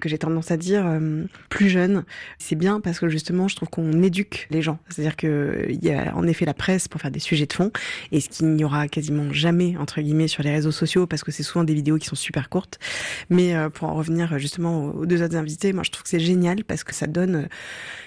que 0.00 0.08
j'ai 0.08 0.18
tendance 0.18 0.50
à 0.50 0.56
dire 0.56 0.86
euh, 0.86 1.24
plus 1.48 1.68
jeune. 1.68 2.04
C'est 2.38 2.56
bien 2.56 2.80
parce 2.80 3.00
que 3.00 3.08
justement, 3.08 3.48
je 3.48 3.56
trouve 3.56 3.68
qu'on 3.68 4.02
éduque 4.02 4.46
les 4.50 4.62
gens. 4.62 4.78
C'est-à-dire 4.88 5.16
que 5.16 5.66
il 5.68 5.84
y 5.84 5.92
a 5.92 6.14
en 6.16 6.26
effet 6.26 6.44
la 6.44 6.54
pour 6.88 7.00
faire 7.00 7.10
des 7.10 7.20
sujets 7.20 7.46
de 7.46 7.52
fond 7.52 7.72
et 8.12 8.20
ce 8.20 8.28
qu'il 8.28 8.48
n'y 8.54 8.64
aura 8.64 8.86
quasiment 8.88 9.32
jamais 9.32 9.76
entre 9.78 10.00
guillemets 10.00 10.28
sur 10.28 10.42
les 10.42 10.50
réseaux 10.50 10.70
sociaux 10.70 11.06
parce 11.06 11.24
que 11.24 11.32
c'est 11.32 11.42
souvent 11.42 11.64
des 11.64 11.74
vidéos 11.74 11.98
qui 11.98 12.06
sont 12.06 12.16
super 12.16 12.48
courtes. 12.48 12.78
Mais 13.30 13.54
euh, 13.54 13.68
pour 13.68 13.88
en 13.88 13.94
revenir 13.94 14.38
justement 14.38 14.86
aux 14.86 15.06
deux 15.06 15.22
autres 15.22 15.36
invités 15.36 15.72
moi 15.72 15.82
je 15.82 15.90
trouve 15.90 16.04
que 16.04 16.08
c'est 16.08 16.20
génial 16.20 16.64
parce 16.64 16.84
que 16.84 16.94
ça 16.94 17.06
donne 17.06 17.48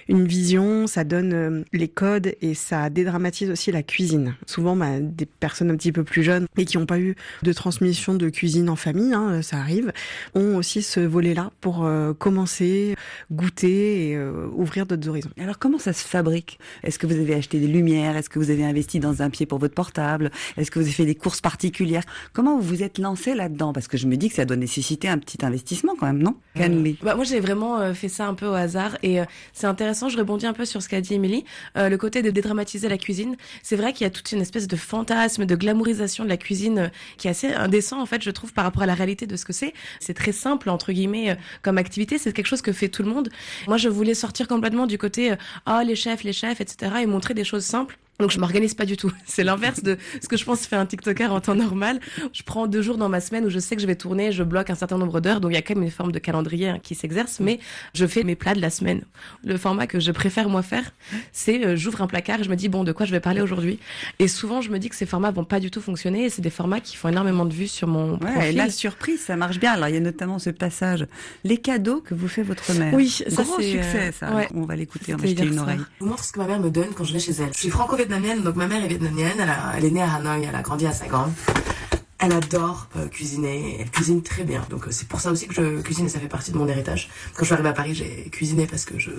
une 0.08 0.26
vision 0.26 0.88
ça 0.88 1.04
donne 1.04 1.66
les 1.74 1.88
codes 1.88 2.34
et 2.42 2.54
ça 2.54 2.90
dédramatise 2.90 3.50
aussi 3.50 3.72
la 3.72 3.84
cuisine. 3.84 4.36
Souvent 4.46 4.76
bah, 4.76 5.00
des 5.00 5.26
personnes 5.26 5.72
un 5.72 5.76
petit 5.76 5.92
peu 5.92 6.04
plus 6.04 6.24
jeunes 6.24 6.48
et 6.58 6.66
qui 6.66 6.78
n'ont 6.78 6.86
pas 6.86 7.00
eu 7.00 7.16
de 7.44 7.54
transmission 7.54 8.14
de 8.14 8.30
cuisine 8.30 8.70
en 8.70 8.76
famille 8.76 9.14
hein, 9.14 9.42
ça 9.42 9.58
arrive 9.58 9.92
ont 10.34 10.56
aussi 10.56 10.82
ce 10.82 11.00
volet 11.00 11.34
là 11.34 11.52
pour 11.62 11.86
euh, 11.86 12.14
commencer 12.14 12.96
goûter 13.32 14.10
et 14.10 14.16
euh, 14.16 14.48
ouvrir 14.56 14.86
d'autres 14.86 15.08
horizons. 15.08 15.30
Alors 15.40 15.60
comment 15.60 15.80
ça 15.80 15.94
se 15.94 16.06
fabrique? 16.06 16.60
Est-ce 16.84 17.00
que 17.00 17.08
vous 17.08 17.20
avez 17.20 17.34
acheté 17.34 17.60
des 17.60 17.68
lumières? 17.68 18.16
Est-ce 18.18 18.30
que 18.30 18.40
vous 18.40 18.45
avez 18.50 18.66
investi 18.66 19.00
dans 19.00 19.22
un 19.22 19.30
pied 19.30 19.46
pour 19.46 19.60
votre 19.60 19.74
portable? 19.74 20.32
Est-ce 20.58 20.72
que 20.72 20.80
vous 20.80 20.86
avez 20.86 20.94
fait 20.94 21.06
des 21.06 21.16
courses 21.16 21.42
particulières? 21.42 22.04
Comment 22.34 22.58
vous 22.58 22.68
vous 22.68 22.84
êtes 22.84 22.98
lancé 22.98 23.34
là-dedans? 23.34 23.74
Parce 23.74 23.88
que 23.88 23.98
je 23.98 24.08
me 24.08 24.18
dis 24.18 24.30
que 24.30 24.36
ça 24.36 24.46
doit 24.46 24.56
nécessiter 24.56 25.08
un 25.08 25.18
petit 25.18 25.44
investissement 25.46 25.94
quand 26.00 26.06
même, 26.06 26.22
non? 26.22 26.36
Euh, 26.60 26.94
bah, 27.02 27.16
Moi, 27.16 27.24
j'ai 27.24 27.40
vraiment 27.40 27.80
euh, 27.80 27.94
fait 27.94 28.10
ça 28.10 28.28
un 28.28 28.34
peu 28.34 28.48
au 28.48 28.54
hasard 28.54 28.98
et 29.04 29.20
euh, 29.20 29.26
c'est 29.54 29.68
intéressant. 29.68 30.10
Je 30.10 30.18
rebondis 30.18 30.46
un 30.46 30.54
peu 30.54 30.66
sur 30.66 30.82
ce 30.82 30.90
qu'a 30.90 31.02
dit 31.02 31.14
Émilie. 31.14 31.46
Le 31.76 31.96
côté 31.98 32.22
de 32.22 32.30
dédramatiser 32.30 32.90
la 32.90 32.98
cuisine, 32.98 33.36
c'est 33.64 33.76
vrai 33.76 33.94
qu'il 33.94 34.06
y 34.06 34.08
a 34.08 34.10
toute 34.10 34.32
une 34.32 34.42
espèce 34.42 34.68
de 34.68 34.76
fantasme, 34.76 35.46
de 35.46 35.56
glamourisation 35.56 36.24
de 36.24 36.30
la 36.30 36.38
cuisine 36.38 36.92
qui 37.18 37.28
est 37.28 37.32
assez 37.32 37.54
indécent 37.54 38.02
en 38.02 38.06
fait, 38.06 38.22
je 38.22 38.32
trouve, 38.32 38.54
par 38.54 38.64
rapport 38.64 38.84
à 38.84 38.86
la 38.86 38.94
réalité 38.94 39.28
de 39.28 39.36
ce 39.36 39.46
que 39.46 39.54
c'est. 39.54 39.74
C'est 40.00 40.14
très 40.14 40.32
simple 40.32 40.70
entre 40.70 40.92
guillemets 40.92 41.38
comme 41.62 41.78
activité. 41.78 42.18
C'est 42.18 42.34
quelque 42.34 42.48
chose 42.48 42.62
que 42.62 42.72
fait 42.72 42.90
tout 42.90 43.04
le 43.04 43.10
monde. 43.10 43.30
Moi, 43.68 43.78
je 43.78 43.90
voulais 43.90 44.14
sortir 44.14 44.48
complètement 44.48 44.88
du 44.88 44.98
côté 44.98 45.36
ah 45.66 45.80
oh, 45.82 45.86
les 45.86 45.96
chefs, 45.96 46.24
les 46.24 46.34
chefs, 46.34 46.62
etc. 46.62 46.92
et 47.02 47.06
montrer 47.06 47.34
des 47.34 47.44
choses 47.44 47.66
simples. 47.66 47.98
Donc 48.20 48.32
je 48.32 48.40
m'organise 48.40 48.74
pas 48.74 48.86
du 48.86 48.98
tout. 48.98 49.12
C'est 49.26 49.44
l'inverse 49.44 49.84
de 49.84 49.98
ce 50.22 50.28
que 50.28 50.38
je 50.38 50.46
pense 50.46 50.66
fait 50.66 50.76
un 50.76 50.86
TikToker 50.86 51.32
en 51.32 51.42
temps 51.42 51.56
normal. 51.56 52.00
Je 52.32 52.44
prends 52.44 52.68
deux 52.68 52.82
jours 52.82 52.98
dans 52.98 53.10
ma 53.10 53.20
semaine 53.20 53.46
où 53.46 53.50
je 53.50 53.60
sais 53.60 53.76
que 53.76 53.82
je 53.82 53.88
vais 53.88 53.96
tourner, 53.96 54.32
je 54.32 54.44
bloque 54.44 54.70
un 54.70 54.76
certain 54.76 54.98
nombre 54.98 55.20
d'heures, 55.20 55.42
donc 55.42 55.52
il 55.52 55.56
y 55.56 55.58
a 55.58 55.62
quand 55.62 55.76
même 55.76 55.84
une 55.84 55.92
forme 55.92 56.12
de 56.12 56.20
calendrier 56.20 56.70
hein, 56.70 56.80
qui 56.82 56.96
s'exerce, 56.96 57.40
mais 57.40 57.60
je 57.94 58.06
fais 58.06 58.24
mes 58.24 58.36
plats 58.36 58.54
de 58.54 58.62
la 58.62 58.70
semaine. 58.70 59.02
Le 59.44 59.58
format 59.58 59.88
que 59.88 60.00
je 60.00 60.12
préfère 60.12 60.50
moi 60.50 60.62
faire, 60.62 60.92
c'est 61.32 61.66
euh, 61.66 61.76
j'ouvre 61.76 62.02
un 62.02 62.08
placard 62.08 62.40
et 62.40 62.44
je 62.44 62.50
me 62.50 62.56
dis 62.56 62.70
bon 62.70 62.84
de 62.84 62.92
quoi 62.92 63.06
je 63.06 63.12
vais 63.12 63.20
parler 63.20 63.42
aujourd'hui? 63.42 63.80
Et 64.20 64.28
souvent 64.28 64.62
je 64.62 64.70
me 64.70 64.80
dis 64.80 64.90
que 64.90 64.96
ces 64.96 65.06
formats 65.06 65.32
vont 65.32 65.44
pas 65.44 65.60
du 65.60 65.70
tout 65.70 65.82
fonctionner 65.82 66.26
et 66.26 66.30
c'est 66.30 66.42
des 66.42 66.50
formats 66.50 66.80
qui 66.80 66.96
font 66.96 67.10
énormément 67.10 67.46
de 67.46 67.54
vues 67.54 67.68
sur 67.68 67.88
mon 67.88 68.14
ouais, 68.14 68.32
profil. 68.32 68.44
Et 68.44 68.52
la 68.54 68.70
surprise, 68.70 69.22
ça 69.22 69.36
marche 69.36 69.60
bien. 69.60 69.74
Alors 69.74 69.90
il 69.90 69.96
y 69.96 69.98
a 69.98 70.02
notamment 70.02 70.40
ce 70.40 70.50
passage, 70.50 71.06
les 71.44 71.58
cadeaux 71.58 72.02
que 72.02 72.14
vous 72.14 72.28
fait 72.28 72.44
votre 72.44 72.72
mère. 72.74 72.94
Oui, 72.94 73.10
ça 73.10 73.44
Gros 73.44 73.56
c'est 73.60 73.72
succès 73.72 74.12
ça. 74.12 74.34
Ouais. 74.34 74.48
On 74.54 74.64
va 74.64 74.76
l'écouter, 74.76 75.14
on 75.14 75.18
va 75.18 75.28
jeter 75.28 75.46
une 75.46 75.60
oreille. 75.60 75.80
Je 76.00 76.04
vous 76.04 76.10
montre 76.10 76.24
ce 76.24 76.32
que 76.32 76.40
ma 76.40 76.48
mère 76.48 76.60
me 76.60 76.70
donne 76.70 76.90
quand 76.96 77.04
je 77.04 77.14
vais 77.14 77.20
chez 77.20 77.34
elle. 77.34 77.52
Je 77.54 77.60
suis 77.60 77.70
franco-vietnamienne, 78.06 78.44
donc 78.44 78.56
ma 78.56 78.68
mère 78.68 78.84
est 78.84 78.88
vietnamienne, 78.88 79.38
elle, 79.40 79.50
a, 79.50 79.74
elle, 79.78 79.86
est 79.86 79.92
née 79.92 80.02
à 80.02 80.16
Hanoï, 80.16 80.46
elle 80.48 80.56
a 80.56 80.62
grandi 80.62 80.86
à 80.86 80.92
Saigon. 80.92 81.32
Elle 82.18 82.32
adore 82.32 82.88
euh, 82.96 83.08
cuisiner, 83.08 83.78
elle 83.80 83.92
cuisine 83.92 84.24
très 84.24 84.44
bien. 84.44 84.66
Donc 84.70 84.88
euh, 84.88 84.92
c'est 84.92 85.08
pour 85.08 85.20
ça 85.20 85.32
aussi 85.32 85.48
que 85.48 85.54
je 85.54 85.82
cuisine 85.82 86.06
et 86.06 86.10
ça 86.10 86.20
fait 86.20 86.30
partie 86.30 86.52
de 86.52 86.58
mon 86.58 86.68
héritage. 86.68 87.10
Quand 87.34 87.42
je 87.42 87.46
suis 87.46 87.54
arrivée 87.54 87.70
à 87.70 87.74
Paris, 87.74 87.94
j'ai 87.94 88.30
cuisiné 88.32 88.68
parce 88.68 88.86
que 88.86 88.98
je 88.98 89.12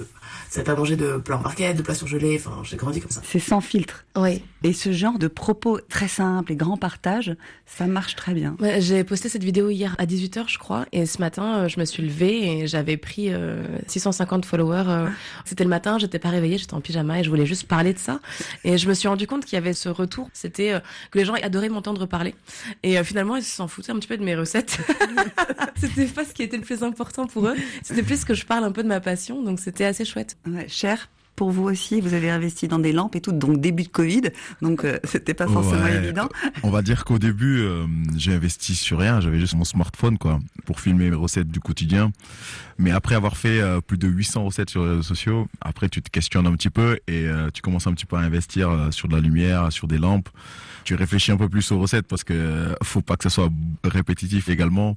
savais 0.48 0.64
pas 0.64 0.74
manger 0.74 0.96
de 0.96 1.18
plats 1.18 1.36
en 1.36 1.42
parquet, 1.42 1.74
de 1.74 1.82
plats 1.82 1.94
surgelés, 1.94 2.40
enfin 2.40 2.62
j'ai 2.64 2.76
grandi 2.76 3.00
comme 3.00 3.10
ça. 3.10 3.20
C'est 3.24 3.38
sans 3.38 3.60
filtre. 3.60 4.06
Oui. 4.16 4.42
Et 4.66 4.72
ce 4.72 4.90
genre 4.90 5.16
de 5.20 5.28
propos 5.28 5.78
très 5.88 6.08
simples 6.08 6.50
et 6.50 6.56
grands 6.56 6.76
partages, 6.76 7.36
ça 7.66 7.86
marche 7.86 8.16
très 8.16 8.34
bien. 8.34 8.56
Ouais, 8.58 8.80
j'ai 8.80 9.04
posté 9.04 9.28
cette 9.28 9.44
vidéo 9.44 9.70
hier 9.70 9.94
à 9.98 10.06
18h 10.06 10.48
je 10.48 10.58
crois 10.58 10.86
et 10.90 11.06
ce 11.06 11.20
matin 11.20 11.58
euh, 11.58 11.68
je 11.68 11.78
me 11.78 11.84
suis 11.84 12.02
levée 12.02 12.48
et 12.48 12.66
j'avais 12.66 12.96
pris 12.96 13.32
euh, 13.32 13.62
650 13.86 14.44
followers. 14.44 14.82
Euh, 14.88 15.06
C'était 15.44 15.62
le 15.62 15.70
matin, 15.70 15.98
j'étais 15.98 16.18
pas 16.18 16.30
réveillée, 16.30 16.58
j'étais 16.58 16.74
en 16.74 16.80
pyjama 16.80 17.20
et 17.20 17.22
je 17.22 17.30
voulais 17.30 17.46
juste 17.46 17.68
parler 17.68 17.94
de 17.94 18.00
ça. 18.00 18.18
Et 18.64 18.76
je 18.76 18.88
me 18.88 18.94
suis 18.94 19.06
rendu 19.06 19.28
compte 19.28 19.44
qu'il 19.44 19.54
y 19.54 19.58
avait 19.58 19.72
ce 19.72 19.88
retour, 19.88 20.28
c'était 20.32 20.72
euh, 20.72 20.80
que 21.12 21.18
les 21.20 21.24
gens 21.24 21.34
adoraient 21.34 21.68
m'entendre 21.68 22.04
parler. 22.06 22.34
Et 22.82 22.98
euh, 22.98 23.04
finalement, 23.04 23.36
ils 23.36 23.44
s'en 23.44 23.68
foutaient 23.68 23.92
un 23.92 23.98
petit 24.00 24.08
peu 24.08 24.16
de 24.16 24.24
mes 24.24 24.34
recettes. 24.34 24.80
c'était 25.76 26.06
pas 26.06 26.24
ce 26.24 26.34
qui 26.34 26.42
était 26.42 26.56
le 26.56 26.64
plus 26.64 26.82
important 26.82 27.28
pour 27.28 27.46
eux. 27.46 27.54
C'était 27.84 28.02
plus 28.02 28.24
que 28.24 28.34
je 28.34 28.44
parle 28.44 28.64
un 28.64 28.72
peu 28.72 28.82
de 28.82 28.88
ma 28.88 28.98
passion, 28.98 29.44
donc 29.44 29.60
c'était 29.60 29.84
assez 29.84 30.04
chouette. 30.04 30.36
Ouais, 30.44 30.66
cher 30.66 31.08
pour 31.36 31.50
vous 31.50 31.64
aussi. 31.64 32.00
Vous 32.00 32.14
avez 32.14 32.30
investi 32.30 32.66
dans 32.66 32.78
des 32.78 32.92
lampes 32.92 33.14
et 33.14 33.20
tout, 33.20 33.32
donc 33.32 33.60
début 33.60 33.84
de 33.84 33.88
Covid, 33.88 34.22
donc 34.62 34.84
euh, 34.84 34.98
c'était 35.04 35.34
pas 35.34 35.46
forcément 35.46 35.86
évident. 35.86 36.28
On 36.62 36.70
va 36.70 36.82
dire 36.82 37.04
qu'au 37.04 37.18
début, 37.18 37.60
euh, 37.60 37.86
j'ai 38.16 38.32
investi 38.32 38.74
sur 38.74 38.98
rien. 38.98 39.20
J'avais 39.20 39.38
juste 39.38 39.54
mon 39.54 39.64
smartphone, 39.64 40.18
quoi, 40.18 40.40
pour 40.64 40.80
filmer 40.80 41.10
mes 41.10 41.16
recettes 41.16 41.48
du 41.48 41.60
quotidien. 41.60 42.10
Mais 42.78 42.90
après 42.90 43.14
avoir 43.14 43.36
fait 43.36 43.60
euh, 43.60 43.80
plus 43.80 43.98
de 43.98 44.08
800 44.08 44.44
recettes 44.44 44.70
sur 44.70 44.82
les 44.82 44.90
réseaux 44.90 45.02
sociaux, 45.02 45.46
après 45.60 45.88
tu 45.88 46.02
te 46.02 46.10
questionnes 46.10 46.46
un 46.46 46.52
petit 46.52 46.70
peu 46.70 46.98
et 47.06 47.26
tu 47.52 47.62
commences 47.62 47.86
un 47.86 47.92
petit 47.92 48.06
peu 48.06 48.16
à 48.16 48.20
investir 48.20 48.88
sur 48.90 49.08
de 49.08 49.14
la 49.14 49.20
lumière, 49.20 49.72
sur 49.72 49.86
des 49.86 49.98
lampes 49.98 50.28
tu 50.86 50.94
réfléchis 50.94 51.32
un 51.32 51.36
peu 51.36 51.48
plus 51.48 51.72
aux 51.72 51.80
recettes 51.80 52.06
parce 52.06 52.22
que 52.22 52.74
faut 52.82 53.02
pas 53.02 53.16
que 53.16 53.24
ça 53.24 53.30
soit 53.30 53.50
répétitif 53.82 54.48
également. 54.48 54.96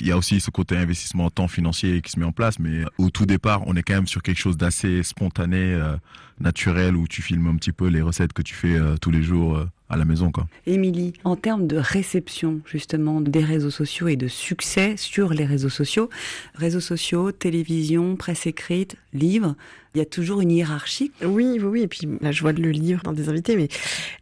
Il 0.00 0.08
y 0.08 0.10
a 0.10 0.16
aussi 0.16 0.40
ce 0.40 0.50
côté 0.50 0.76
investissement 0.76 1.26
en 1.26 1.30
temps 1.30 1.46
financier 1.46 2.02
qui 2.02 2.10
se 2.10 2.18
met 2.18 2.26
en 2.26 2.32
place, 2.32 2.58
mais 2.58 2.82
au 2.98 3.08
tout 3.10 3.24
départ, 3.24 3.62
on 3.66 3.76
est 3.76 3.82
quand 3.82 3.94
même 3.94 4.08
sur 4.08 4.22
quelque 4.22 4.38
chose 4.38 4.56
d'assez 4.56 5.04
spontané, 5.04 5.74
euh, 5.74 5.77
naturel, 6.40 6.96
où 6.96 7.06
tu 7.06 7.22
filmes 7.22 7.46
un 7.46 7.56
petit 7.56 7.72
peu 7.72 7.88
les 7.88 8.02
recettes 8.02 8.32
que 8.32 8.42
tu 8.42 8.54
fais 8.54 8.76
euh, 8.76 8.96
tous 8.96 9.10
les 9.10 9.22
jours. 9.22 9.66
À 9.90 9.96
la 9.96 10.04
maison. 10.04 10.30
Quoi. 10.30 10.46
Émilie, 10.66 11.14
en 11.24 11.36
termes 11.36 11.66
de 11.66 11.76
réception 11.76 12.60
justement 12.66 13.20
des 13.20 13.42
réseaux 13.42 13.70
sociaux 13.70 14.08
et 14.08 14.16
de 14.16 14.28
succès 14.28 14.96
sur 14.96 15.32
les 15.32 15.46
réseaux 15.46 15.70
sociaux, 15.70 16.10
réseaux 16.54 16.80
sociaux, 16.80 17.32
télévision, 17.32 18.16
presse 18.16 18.46
écrite, 18.46 18.96
livres, 19.14 19.54
il 19.94 19.98
y 19.98 20.02
a 20.02 20.06
toujours 20.06 20.40
une 20.40 20.52
hiérarchie. 20.52 21.12
Oui, 21.22 21.58
oui, 21.58 21.64
oui. 21.64 21.82
Et 21.82 21.88
puis 21.88 22.06
là, 22.20 22.30
je 22.30 22.40
vois 22.42 22.52
le 22.52 22.70
livre 22.70 23.02
dans 23.02 23.12
des 23.12 23.28
invités, 23.28 23.56
mais 23.56 23.68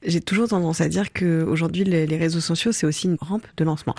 j'ai 0.05 0.21
toujours 0.21 0.49
tendance 0.49 0.81
à 0.81 0.89
dire 0.89 1.13
que 1.13 1.43
aujourd'hui, 1.43 1.85
les, 1.85 2.17
réseaux 2.17 2.41
sociaux, 2.41 2.73
c'est 2.73 2.87
aussi 2.87 3.09
une 3.09 3.19
rampe 3.21 3.47
de 3.57 3.65
lancement, 3.65 3.95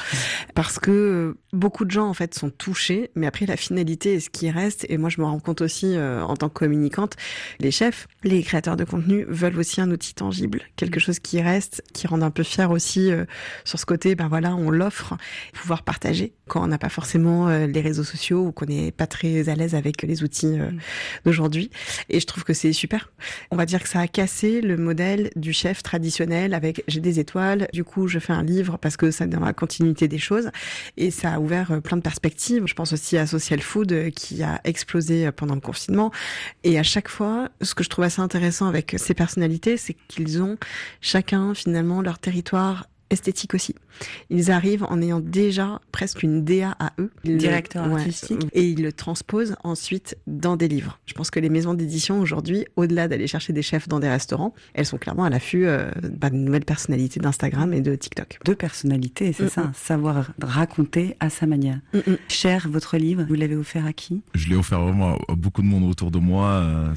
parce 0.56 0.80
que 0.80 1.36
beaucoup 1.54 1.86
de 1.86 1.92
gens 1.92 2.08
en 2.08 2.14
fait 2.14 2.34
sont 2.34 2.50
touchés, 2.50 3.12
mais 3.16 3.28
après 3.28 3.46
la 3.46 3.58
finalité 3.58 4.16
est 4.16 4.20
ce 4.22 4.30
qui 4.30 4.50
reste. 4.50 4.86
Et 4.90 4.98
moi, 4.98 5.10
je 5.10 5.22
me 5.22 5.26
rends 5.26 5.40
compte 5.40 5.62
aussi 5.62 5.96
euh, 5.96 6.24
en 6.24 6.36
tant 6.36 6.50
que 6.50 6.58
communicante, 6.58 7.16
les 7.60 7.72
chefs, 7.72 8.08
les 8.24 8.42
créateurs 8.42 8.78
de 8.78 8.84
contenu 8.84 9.26
veulent 9.28 9.60
aussi 9.60 9.82
un 9.82 9.92
outil 9.92 10.14
tangible, 10.16 10.62
quelque 10.78 11.00
chose 11.00 11.20
qui 11.20 11.42
reste, 11.42 11.57
qui 11.94 12.08
rend 12.08 12.22
un 12.22 12.32
peu 12.32 12.44
fier 12.44 12.72
aussi 12.72 13.12
euh, 13.12 13.26
sur 13.64 13.80
ce 13.80 13.86
côté. 13.86 14.16
Ben 14.16 14.28
voilà, 14.28 14.56
on 14.56 14.70
l'offre, 14.70 15.16
pouvoir 15.54 15.84
partager 15.84 16.34
quand 16.48 16.64
on 16.64 16.68
n'a 16.68 16.78
pas 16.78 16.90
forcément 16.90 17.50
euh, 17.50 17.68
les 17.68 17.82
réseaux 17.82 18.04
sociaux 18.04 18.48
ou 18.48 18.52
qu'on 18.52 18.66
n'est 18.66 18.92
pas 18.92 19.08
très 19.08 19.50
à 19.50 19.56
l'aise 19.56 19.76
avec 19.76 20.02
les 20.04 20.24
outils 20.24 20.48
mm. 20.48 20.80
d'aujourd'hui. 21.26 21.70
Et 22.10 22.20
je 22.20 22.26
trouve 22.26 22.44
que 22.44 22.54
c'est 22.54 22.74
super. 22.74 23.12
On 23.52 23.56
va 23.56 23.66
dire 23.66 23.82
que 23.84 23.90
ça 23.90 24.00
a 24.00 24.08
cassé 24.08 24.62
le 24.62 24.78
modèle 24.78 25.30
du 25.36 25.54
chef 25.54 25.84
traditionnel 25.84 26.54
avec 26.54 26.84
j'ai 26.88 27.02
des 27.02 27.20
étoiles, 27.20 27.68
du 27.74 27.84
coup 27.84 28.08
je 28.08 28.20
fais 28.20 28.34
un 28.34 28.44
livre 28.44 28.78
parce 28.78 28.98
que 28.98 29.12
ça 29.12 29.28
dans 29.28 29.46
la 29.46 29.54
continuité 29.54 30.08
des 30.08 30.18
choses. 30.18 30.50
Et 30.98 31.12
ça 31.12 31.34
a 31.34 31.40
ouvert 31.40 31.72
euh, 31.72 31.80
plein 31.80 31.98
de 31.98 32.02
perspectives. 32.02 32.64
Je 32.66 32.74
pense 32.74 32.94
aussi 32.94 33.18
à 33.18 33.28
Social 33.28 33.62
Food 33.62 33.92
euh, 33.92 34.10
qui 34.10 34.44
a 34.44 34.62
explosé 34.64 35.28
euh, 35.28 35.32
pendant 35.32 35.56
le 35.56 35.62
confinement. 35.62 36.12
Et 36.64 36.80
à 36.80 36.84
chaque 36.84 37.10
fois, 37.10 37.50
ce 37.62 37.76
que 37.76 37.84
je 37.84 37.90
trouve 37.90 38.06
assez 38.06 38.22
intéressant 38.22 38.68
avec 38.68 38.96
ces 38.98 39.14
personnalités, 39.14 39.78
c'est 39.78 39.96
qu'ils 40.08 40.42
ont 40.42 40.58
chacun 41.02 41.47
finalement 41.54 42.02
leur 42.02 42.20
territoire 42.20 42.88
esthétique 43.10 43.54
aussi. 43.54 43.76
Ils 44.30 44.52
arrivent 44.52 44.84
en 44.84 45.02
ayant 45.02 45.20
déjà 45.20 45.82
presque 45.92 46.24
une 46.24 46.44
DA 46.44 46.76
à 46.80 46.94
eux. 47.00 47.12
Directeur 47.24 47.86
artistique. 47.86 48.42
Et 48.54 48.68
ils 48.68 48.82
le 48.82 48.92
transposent 48.92 49.56
ensuite 49.64 50.18
dans 50.28 50.56
des 50.56 50.68
livres. 50.68 51.00
Je 51.06 51.14
pense 51.14 51.32
que 51.32 51.40
les 51.40 51.50
maisons 51.50 51.74
d'édition 51.74 52.20
aujourd'hui, 52.20 52.66
au-delà 52.76 53.08
d'aller 53.08 53.28
chercher 53.28 53.54
des 53.54 53.62
chefs 53.62 53.88
dans 53.88 54.00
des 54.00 54.10
restaurants, 54.10 54.54
elles 54.74 54.86
sont 54.86 54.98
clairement 54.98 55.24
à 55.24 55.30
l'affût 55.30 55.66
euh, 55.66 55.90
bah, 56.04 56.30
de 56.30 56.36
nouvelles 56.36 56.66
personnalités 56.66 57.20
d'Instagram 57.20 57.74
et 57.74 57.82
de 57.82 57.96
TikTok. 57.96 58.40
Deux 58.46 58.56
personnalités, 58.56 59.34
c'est 59.34 59.50
ça, 59.50 59.72
savoir 59.74 60.32
raconter 60.42 61.16
à 61.20 61.30
sa 61.30 61.46
manière. 61.46 61.80
Cher, 62.28 62.68
votre 62.70 62.98
livre, 62.98 63.26
vous 63.28 63.36
l'avez 63.36 63.56
offert 63.56 63.86
à 63.86 63.94
qui? 63.94 64.22
Je 64.36 64.50
l'ai 64.50 64.56
offert 64.56 64.82
vraiment 64.82 65.18
à 65.28 65.36
beaucoup 65.36 65.62
de 65.62 65.68
monde 65.68 65.90
autour 65.90 66.12
de 66.12 66.20
moi. 66.20 66.48
Euh, 66.48 66.94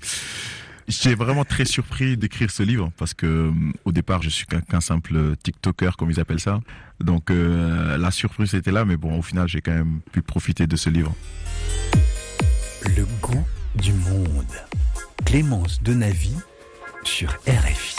J'étais 0.91 1.15
vraiment 1.15 1.45
très 1.45 1.65
surpris 1.65 2.17
d'écrire 2.17 2.51
ce 2.51 2.65
livre 2.65 2.91
parce 2.97 3.15
que 3.15 3.27
euh, 3.27 3.53
au 3.85 3.93
départ, 3.93 4.23
je 4.23 4.29
suis 4.29 4.45
qu'un 4.45 4.81
simple 4.81 5.37
TikToker, 5.41 5.97
comme 5.97 6.11
ils 6.11 6.19
appellent 6.19 6.41
ça. 6.41 6.61
Donc 6.99 7.31
euh, 7.31 7.97
la 7.97 8.11
surprise 8.11 8.55
était 8.55 8.73
là, 8.73 8.85
mais 8.85 8.97
bon, 8.97 9.17
au 9.17 9.23
final, 9.23 9.47
j'ai 9.47 9.61
quand 9.61 9.73
même 9.73 10.01
pu 10.11 10.21
profiter 10.21 10.67
de 10.67 10.75
ce 10.75 10.91
livre. 10.91 11.15
Le 12.97 13.05
goût 13.23 13.47
du 13.77 13.93
monde. 13.93 14.53
Clémence 15.25 15.81
Denavi 15.81 16.35
sur 17.05 17.31
RFI. 17.47 17.97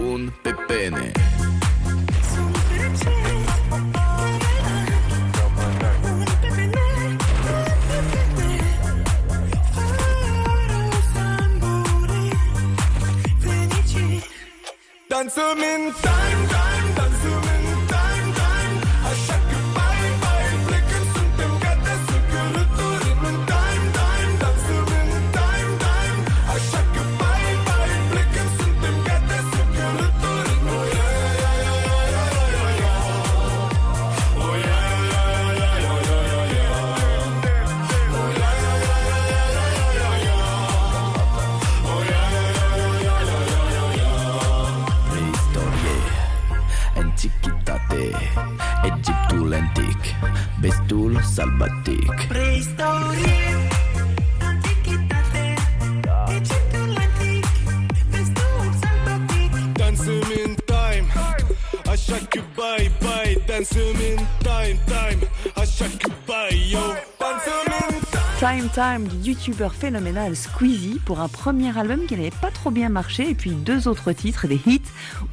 un 0.00 0.28
pepene. 0.44 1.12
In 15.22 15.92
time, 15.92 16.49
Time 68.74 69.08
du 69.08 69.30
youtubeur 69.30 69.74
phénoménal 69.74 70.36
Squeezie 70.36 71.00
pour 71.04 71.20
un 71.20 71.26
premier 71.26 71.76
album 71.76 72.06
qui 72.06 72.14
n'avait 72.14 72.30
pas 72.30 72.52
trop 72.52 72.70
bien 72.70 72.88
marché 72.88 73.28
et 73.28 73.34
puis 73.34 73.50
deux 73.50 73.88
autres 73.88 74.12
titres, 74.12 74.46
des 74.46 74.60
hits 74.64 74.80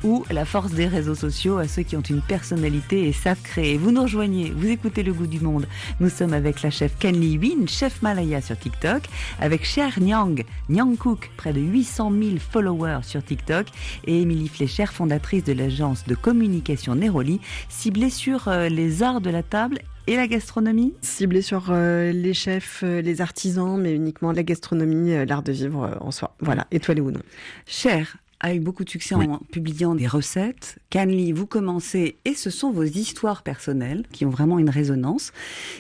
ou 0.04 0.26
la 0.32 0.44
force 0.44 0.72
des 0.72 0.88
réseaux 0.88 1.14
sociaux 1.14 1.60
à 1.60 1.68
ceux 1.68 1.84
qui 1.84 1.96
ont 1.96 2.02
une 2.02 2.22
personnalité 2.22 3.08
et 3.08 3.14
savent 3.14 3.42
créer. 3.44 3.78
Vous 3.78 3.92
nous 3.92 4.02
rejoignez, 4.02 4.50
vous 4.50 4.68
écoutez 4.68 5.04
Le 5.04 5.14
Goût 5.14 5.28
du 5.28 5.40
Monde. 5.40 5.68
Nous 6.00 6.10
sommes 6.10 6.34
avec 6.34 6.64
la 6.64 6.72
chef 6.72 6.98
Kenli 6.98 7.38
Win, 7.38 7.68
chef 7.68 8.02
Malaya 8.02 8.42
sur 8.42 8.58
TikTok, 8.58 9.04
avec 9.40 9.66
Cher 9.66 10.00
Nyang, 10.00 10.44
Nyang 10.70 10.98
Cook, 10.98 11.30
près 11.38 11.54
de 11.54 11.62
800 11.62 12.12
000 12.12 12.38
followers 12.40 13.04
sur 13.04 13.24
TikTok 13.24 13.68
et 14.06 14.22
Émilie 14.22 14.48
Flécher, 14.48 14.88
fondatrice 14.88 15.44
de 15.44 15.54
l'agence 15.54 16.06
de 16.06 16.16
communication 16.16 16.96
Neroli, 16.96 17.40
ciblée 17.70 18.10
sur 18.10 18.48
euh, 18.48 18.68
les 18.68 19.04
arts 19.04 19.22
de 19.22 19.30
la 19.30 19.44
table 19.44 19.80
et 20.08 20.16
la 20.16 20.28
gastronomie 20.28 20.94
Ciblé 21.02 21.42
sur 21.42 21.68
euh, 21.70 22.12
les 22.12 22.34
chefs, 22.34 22.82
euh, 22.84 23.02
les 23.02 23.22
artisans, 23.22 23.80
mais 23.80 23.94
uniquement 23.94 24.32
la 24.32 24.44
gastronomie, 24.44 25.12
euh, 25.12 25.26
l'art 25.26 25.44
de 25.44 25.52
vivre 25.52 25.98
en 26.02 26.12
soi. 26.12 26.36
Voilà, 26.40 26.66
étoilé 26.72 27.02
ou 27.02 27.12
non? 27.12 27.22
Cher 27.66 28.18
a 28.40 28.54
eu 28.54 28.60
beaucoup 28.60 28.84
de 28.84 28.90
succès 28.90 29.16
Oui. 29.16 29.26
en 29.28 29.40
publiant 29.52 29.96
des 29.96 30.06
recettes. 30.06 30.78
Canly, 30.92 31.32
vous 31.32 31.48
commencez 31.48 32.18
et 32.24 32.36
ce 32.36 32.50
sont 32.52 32.72
vos 32.72 32.84
histoires 32.84 33.42
personnelles 33.42 34.06
qui 34.12 34.26
ont 34.26 34.30
vraiment 34.30 34.60
une 34.60 34.70
résonance. 34.70 35.32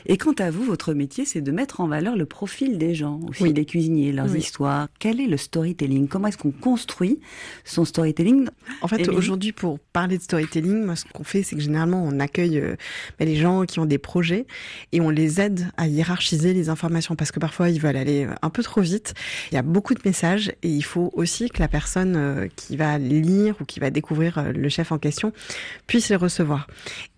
Et 0.07 0.17
quant 0.17 0.33
à 0.39 0.49
vous, 0.49 0.63
votre 0.63 0.93
métier, 0.95 1.23
c'est 1.25 1.41
de 1.41 1.51
mettre 1.51 1.81
en 1.81 1.87
valeur 1.87 2.15
le 2.15 2.25
profil 2.25 2.79
des 2.79 2.95
gens, 2.95 3.19
aussi 3.29 3.43
Oui. 3.43 3.53
les 3.53 3.65
cuisiniers, 3.65 4.11
leurs 4.11 4.31
Oui. 4.31 4.39
histoires. 4.39 4.87
Quel 4.99 5.21
est 5.21 5.27
le 5.27 5.37
storytelling? 5.37 6.07
Comment 6.07 6.29
est-ce 6.29 6.37
qu'on 6.37 6.51
construit 6.51 7.19
son 7.63 7.85
storytelling? 7.85 8.47
En 8.81 8.87
fait, 8.87 9.07
aujourd'hui, 9.09 9.51
pour 9.51 9.77
parler 9.79 10.17
de 10.17 10.23
storytelling, 10.23 10.83
moi, 10.83 10.95
ce 10.95 11.05
qu'on 11.05 11.23
fait, 11.23 11.43
c'est 11.43 11.55
que 11.55 11.61
généralement, 11.61 12.03
on 12.03 12.19
accueille 12.19 12.57
euh, 12.59 12.75
bah, 13.19 13.25
les 13.25 13.35
gens 13.35 13.65
qui 13.65 13.79
ont 13.79 13.85
des 13.85 13.99
projets 13.99 14.47
et 14.93 15.01
on 15.01 15.11
les 15.11 15.39
aide 15.41 15.67
à 15.77 15.87
hiérarchiser 15.87 16.53
les 16.55 16.69
informations 16.69 17.15
parce 17.15 17.31
que 17.31 17.39
parfois, 17.39 17.69
ils 17.69 17.79
veulent 17.79 17.95
aller 17.97 18.27
un 18.41 18.49
peu 18.49 18.63
trop 18.63 18.81
vite. 18.81 19.13
Il 19.51 19.55
y 19.55 19.57
a 19.57 19.61
beaucoup 19.63 19.93
de 19.93 20.01
messages 20.03 20.49
et 20.63 20.69
il 20.69 20.81
faut 20.83 21.11
aussi 21.13 21.49
que 21.49 21.59
la 21.59 21.67
personne 21.67 22.15
euh, 22.15 22.46
qui 22.55 22.77
va 22.77 22.97
lire 22.97 23.55
ou 23.61 23.65
qui 23.65 23.79
va 23.79 23.89
découvrir 23.89 24.37
euh, 24.37 24.51
le 24.51 24.69
chef 24.69 24.91
en 24.91 24.97
question 24.97 25.33
puisse 25.87 26.09
les 26.09 26.15
recevoir. 26.15 26.67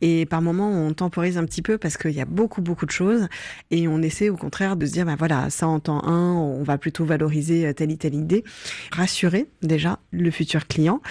Et 0.02 0.26
par 0.26 0.42
moments, 0.42 0.72
on 0.72 0.94
temporise 0.94 1.38
un 1.38 1.46
petit 1.46 1.62
peu 1.62 1.78
parce 1.78 1.98
qu'il 1.98 2.12
y 2.12 2.22
a 2.22 2.26
beaucoup, 2.26 2.62
beaucoup 2.62 2.86
de 2.86 2.92
choses 2.92 3.28
et 3.72 3.88
on 3.88 4.02
essaie 4.02 4.30
au 4.30 4.38
contraire 4.38 4.76
de 4.76 4.86
se 4.86 4.92
dire, 4.92 5.06
bah 5.06 5.16
voilà, 5.18 5.50
ça 5.50 5.68
en 5.68 5.80
temps 5.80 6.04
un, 6.06 6.34
on 6.34 6.64
va 6.64 6.78
plutôt 6.78 7.06
valoriser 7.06 7.68
euh, 7.68 7.74
telle 7.74 7.92
et 7.92 7.98
telle 7.98 8.16
idée, 8.16 8.44
rassurer 8.92 9.48
déjà 9.62 10.00
le 10.12 10.32
futur 10.32 10.68
client 10.68 11.02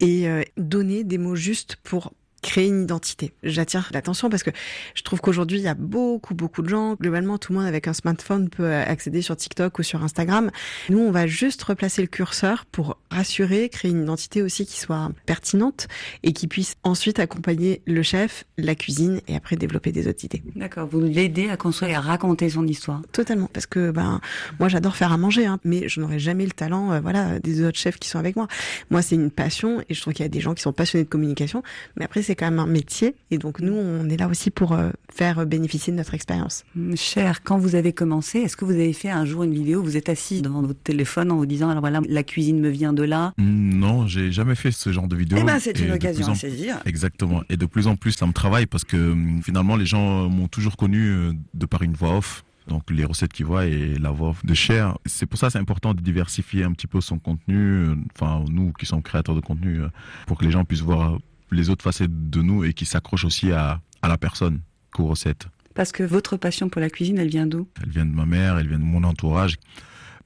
et 0.00 0.28
euh, 0.28 0.42
donner 0.56 1.04
des 1.04 1.18
mots 1.18 1.36
justes 1.36 1.76
pour 1.82 2.12
créer 2.42 2.68
une 2.68 2.82
identité. 2.82 3.32
J'attire 3.42 3.90
l'attention 3.92 4.30
parce 4.30 4.42
que 4.42 4.50
je 4.94 5.02
trouve 5.02 5.20
qu'aujourd'hui, 5.20 5.58
il 5.58 5.64
y 5.64 5.68
a 5.68 5.74
beaucoup, 5.74 6.34
beaucoup 6.34 6.62
de 6.62 6.68
gens. 6.68 6.94
Globalement, 6.94 7.38
tout 7.38 7.52
le 7.52 7.58
monde 7.58 7.68
avec 7.68 7.88
un 7.88 7.92
smartphone 7.92 8.48
peut 8.48 8.72
accéder 8.72 9.22
sur 9.22 9.36
TikTok 9.36 9.78
ou 9.78 9.82
sur 9.82 10.02
Instagram. 10.02 10.50
Nous, 10.88 10.98
on 10.98 11.10
va 11.10 11.26
juste 11.26 11.62
replacer 11.62 12.02
le 12.02 12.08
curseur 12.08 12.64
pour 12.66 12.98
rassurer, 13.10 13.68
créer 13.68 13.90
une 13.90 14.02
identité 14.02 14.42
aussi 14.42 14.66
qui 14.66 14.78
soit 14.78 15.10
pertinente 15.24 15.88
et 16.22 16.32
qui 16.32 16.46
puisse 16.46 16.76
ensuite 16.84 17.18
accompagner 17.18 17.82
le 17.86 18.02
chef, 18.02 18.44
la 18.58 18.74
cuisine 18.74 19.20
et 19.28 19.36
après 19.36 19.56
développer 19.56 19.92
des 19.92 20.06
autres 20.08 20.24
idées. 20.24 20.42
D'accord, 20.54 20.86
vous 20.86 21.00
l'aidez 21.00 21.48
à 21.48 21.56
construire 21.56 21.92
et 21.92 21.94
à 21.94 22.00
raconter 22.00 22.50
son 22.50 22.66
histoire. 22.66 23.02
Totalement, 23.12 23.48
parce 23.52 23.66
que 23.66 23.90
ben 23.90 24.20
moi 24.58 24.68
j'adore 24.68 24.96
faire 24.96 25.12
à 25.12 25.16
manger, 25.16 25.46
hein, 25.46 25.58
mais 25.64 25.88
je 25.88 26.00
n'aurais 26.00 26.18
jamais 26.18 26.44
le 26.44 26.52
talent, 26.52 26.92
euh, 26.92 27.00
voilà, 27.00 27.38
des 27.38 27.64
autres 27.64 27.78
chefs 27.78 27.98
qui 27.98 28.08
sont 28.08 28.18
avec 28.18 28.36
moi. 28.36 28.48
Moi 28.90 29.02
c'est 29.02 29.14
une 29.14 29.30
passion 29.30 29.82
et 29.88 29.94
je 29.94 30.00
trouve 30.00 30.12
qu'il 30.12 30.24
y 30.24 30.26
a 30.26 30.30
des 30.30 30.40
gens 30.40 30.54
qui 30.54 30.62
sont 30.62 30.72
passionnés 30.72 31.04
de 31.04 31.08
communication, 31.08 31.62
mais 31.96 32.04
après 32.04 32.22
c'est 32.26 32.34
quand 32.36 32.46
même 32.50 32.58
un 32.58 32.66
métier 32.66 33.14
et 33.30 33.38
donc 33.38 33.60
nous 33.60 33.72
on 33.74 34.08
est 34.08 34.16
là 34.16 34.28
aussi 34.28 34.50
pour 34.50 34.72
euh, 34.72 34.90
faire 35.12 35.46
bénéficier 35.46 35.92
de 35.92 35.96
notre 35.98 36.14
expérience. 36.14 36.64
Cher, 36.94 37.42
quand 37.42 37.58
vous 37.58 37.74
avez 37.74 37.92
commencé, 37.92 38.40
est-ce 38.40 38.56
que 38.56 38.64
vous 38.64 38.72
avez 38.72 38.92
fait 38.92 39.08
un 39.10 39.24
jour 39.24 39.42
une 39.44 39.54
vidéo 39.54 39.80
où 39.80 39.84
vous 39.84 39.96
êtes 39.96 40.08
assis 40.08 40.42
devant 40.42 40.62
votre 40.62 40.80
téléphone 40.82 41.30
en 41.32 41.36
vous 41.36 41.46
disant 41.46 41.68
alors 41.70 41.80
voilà 41.80 42.00
la 42.08 42.22
cuisine 42.22 42.60
me 42.60 42.68
vient 42.68 42.92
de 42.92 43.02
là? 43.02 43.32
Mm, 43.38 43.78
Non, 43.78 44.06
j'ai 44.06 44.30
jamais 44.32 44.54
fait 44.54 44.70
ce 44.72 44.92
genre 44.92 45.08
de 45.08 45.16
vidéo. 45.16 45.38
Eh 45.40 45.44
ben 45.44 45.58
c'est 45.58 45.78
une 45.78 45.92
occasion 45.92 46.28
à 46.28 46.34
saisir. 46.34 46.80
Exactement. 46.86 47.42
Et 47.48 47.56
de 47.56 47.66
plus 47.66 47.86
en 47.86 47.96
plus, 47.96 48.12
ça 48.12 48.26
me 48.26 48.32
travaille 48.32 48.66
parce 48.66 48.84
que 48.84 48.96
hum, 49.12 49.40
finalement, 49.42 49.76
les 49.76 49.86
gens 49.86 50.28
m'ont 50.28 50.48
toujours 50.48 50.76
connu 50.76 51.06
euh, 51.08 51.32
de 51.54 51.66
par 51.66 51.82
une 51.82 51.94
voix 51.94 52.16
off. 52.18 52.42
Donc 52.68 52.82
les 52.90 53.04
recettes 53.04 53.32
qu'ils 53.32 53.46
voient 53.46 53.66
et 53.66 53.94
la 53.96 54.10
voix 54.10 54.30
off 54.30 54.44
de 54.44 54.52
Cher. 54.54 54.98
C'est 55.06 55.26
pour 55.26 55.38
ça 55.38 55.46
que 55.46 55.52
c'est 55.52 55.58
important 55.60 55.94
de 55.94 56.00
diversifier 56.00 56.64
un 56.64 56.72
petit 56.72 56.88
peu 56.88 57.00
son 57.00 57.18
contenu. 57.18 57.56
euh, 57.56 57.94
Enfin, 58.14 58.44
nous 58.50 58.72
qui 58.72 58.86
sommes 58.86 59.02
créateurs 59.02 59.36
de 59.36 59.40
contenu, 59.40 59.80
euh, 59.82 59.88
pour 60.26 60.36
que 60.36 60.44
les 60.44 60.50
gens 60.50 60.64
puissent 60.64 60.80
voir 60.82 61.18
les 61.50 61.70
autres 61.70 61.82
facettes 61.82 62.30
de 62.30 62.42
nous 62.42 62.64
et 62.64 62.72
qui 62.72 62.86
s'accrochent 62.86 63.24
aussi 63.24 63.52
à, 63.52 63.80
à 64.02 64.08
la 64.08 64.18
personne 64.18 64.60
qu'aux 64.92 65.06
recettes. 65.06 65.46
Parce 65.74 65.92
que 65.92 66.02
votre 66.02 66.36
passion 66.36 66.68
pour 66.68 66.80
la 66.80 66.88
cuisine, 66.90 67.18
elle 67.18 67.28
vient 67.28 67.46
d'où? 67.46 67.68
Elle 67.82 67.90
vient 67.90 68.06
de 68.06 68.14
ma 68.14 68.24
mère, 68.24 68.58
elle 68.58 68.68
vient 68.68 68.78
de 68.78 68.84
mon 68.84 69.04
entourage, 69.04 69.56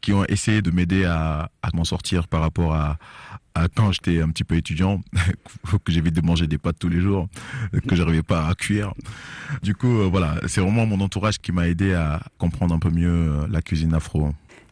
qui 0.00 0.12
ont 0.12 0.24
essayé 0.26 0.62
de 0.62 0.70
m'aider 0.70 1.04
à, 1.04 1.50
à 1.62 1.68
m'en 1.74 1.84
sortir 1.84 2.28
par 2.28 2.40
rapport 2.40 2.72
à, 2.74 2.98
à 3.54 3.68
quand 3.68 3.92
j'étais 3.92 4.20
un 4.20 4.28
petit 4.28 4.44
peu 4.44 4.56
étudiant, 4.56 5.00
que 5.84 5.92
j'évite 5.92 6.14
de 6.14 6.20
manger 6.20 6.46
des 6.46 6.58
pâtes 6.58 6.78
tous 6.78 6.88
les 6.88 7.00
jours, 7.00 7.28
que 7.88 7.96
j'arrivais 7.96 8.22
pas 8.22 8.46
à 8.46 8.54
cuire. 8.54 8.94
Du 9.62 9.74
coup, 9.74 10.00
euh, 10.00 10.08
voilà, 10.08 10.36
c'est 10.46 10.60
vraiment 10.60 10.86
mon 10.86 11.00
entourage 11.00 11.38
qui 11.38 11.52
m'a 11.52 11.68
aidé 11.68 11.94
à 11.94 12.20
comprendre 12.38 12.74
un 12.74 12.78
peu 12.78 12.90
mieux 12.90 13.08
euh, 13.08 13.46
la 13.50 13.60
cuisine 13.62 13.94
afro. 13.94 14.30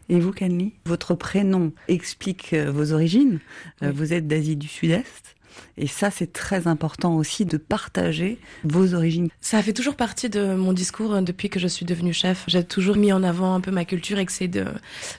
Et 0.09 0.21
vous, 0.21 0.33
Canly 0.33 0.75
Votre 0.87 1.15
prénom 1.15 1.73
explique 1.89 2.53
euh, 2.55 2.71
vos 2.71 2.93
origines. 2.93 3.41
Oui. 3.83 3.89
Vous 3.93 4.13
êtes 4.13 4.27
d'Asie 4.27 4.57
du 4.57 4.69
Sud-Est. 4.69 5.35
Et 5.79 5.87
ça, 5.87 6.11
c'est 6.11 6.33
très 6.33 6.67
important 6.67 7.15
aussi 7.17 7.45
de 7.45 7.57
partager 7.57 8.39
vos 8.65 8.95
origines. 8.95 9.29
Ça 9.41 9.63
fait 9.63 9.73
toujours 9.73 9.95
partie 9.95 10.29
de 10.29 10.55
mon 10.55 10.73
discours 10.73 11.15
euh, 11.15 11.21
depuis 11.21 11.49
que 11.49 11.61
je 11.61 11.69
suis 11.69 11.87
devenue 11.87 12.13
chef. 12.13 12.45
J'ai 12.49 12.65
toujours 12.65 12.97
mis 12.97 13.13
en 13.13 13.23
avant 13.23 13.55
un 13.55 13.61
peu 13.61 13.71
ma 13.71 13.85
culture 13.85 14.19
et 14.19 14.27
que 14.27 14.33
c'est 14.33 14.51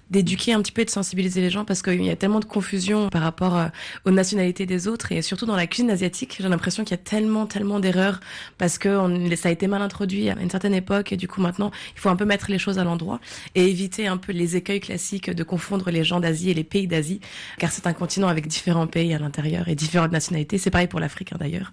d'éduquer 0.09 0.53
un 0.53 0.61
petit 0.61 0.73
peu 0.73 0.81
et 0.81 0.85
de 0.85 0.89
sensibiliser 0.89 1.39
les 1.39 1.49
gens 1.49 1.63
parce 1.63 1.81
qu'il 1.81 2.03
y 2.03 2.09
a 2.09 2.15
tellement 2.17 2.41
de 2.41 2.45
confusion 2.45 3.09
par 3.09 3.21
rapport 3.21 3.55
euh, 3.55 3.67
aux 4.05 4.11
nationalités 4.11 4.65
des 4.65 4.87
autres 4.87 5.13
et 5.13 5.21
surtout 5.21 5.45
dans 5.45 5.55
la 5.55 5.65
cuisine 5.65 5.91
asiatique. 5.91 6.37
J'ai 6.39 6.49
l'impression 6.49 6.83
qu'il 6.83 6.91
y 6.91 6.99
a 6.99 7.03
tellement 7.03 7.45
tellement 7.45 7.79
d'erreurs 7.79 8.19
parce 8.57 8.77
que 8.77 8.89
ça 9.35 9.49
a 9.49 9.51
été 9.51 9.67
mal 9.67 9.81
introduit 9.81 10.29
à 10.29 10.37
une 10.39 10.49
certaine 10.49 10.73
époque 10.73 11.13
et 11.13 11.17
du 11.17 11.27
coup 11.27 11.41
maintenant 11.41 11.71
il 11.95 11.99
faut 11.99 12.09
un 12.09 12.15
peu 12.15 12.25
mettre 12.25 12.51
les 12.51 12.59
choses 12.59 12.79
à 12.79 12.83
l'endroit 12.83 13.19
et 13.55 13.69
éviter 13.69 14.07
un 14.07 14.17
peu 14.17 14.33
les 14.33 14.57
écueils 14.57 14.81
classiques 14.81 15.29
de 15.29 15.43
confondre 15.43 15.89
les 15.89 16.03
gens 16.03 16.19
d'Asie 16.19 16.49
et 16.49 16.53
les 16.53 16.63
pays 16.63 16.87
d'Asie 16.87 17.21
car 17.57 17.71
c'est 17.71 17.87
un 17.87 17.93
continent 17.93 18.27
avec 18.27 18.47
différents 18.47 18.87
pays 18.87 19.13
à 19.13 19.19
l'intérieur 19.19 19.67
et 19.69 19.75
différentes 19.75 20.11
nationalités. 20.11 20.48
C'est 20.57 20.71
pareil 20.71 20.87
pour 20.87 20.99
l'Afrique 20.99 21.33
hein, 21.33 21.37
d'ailleurs. 21.39 21.71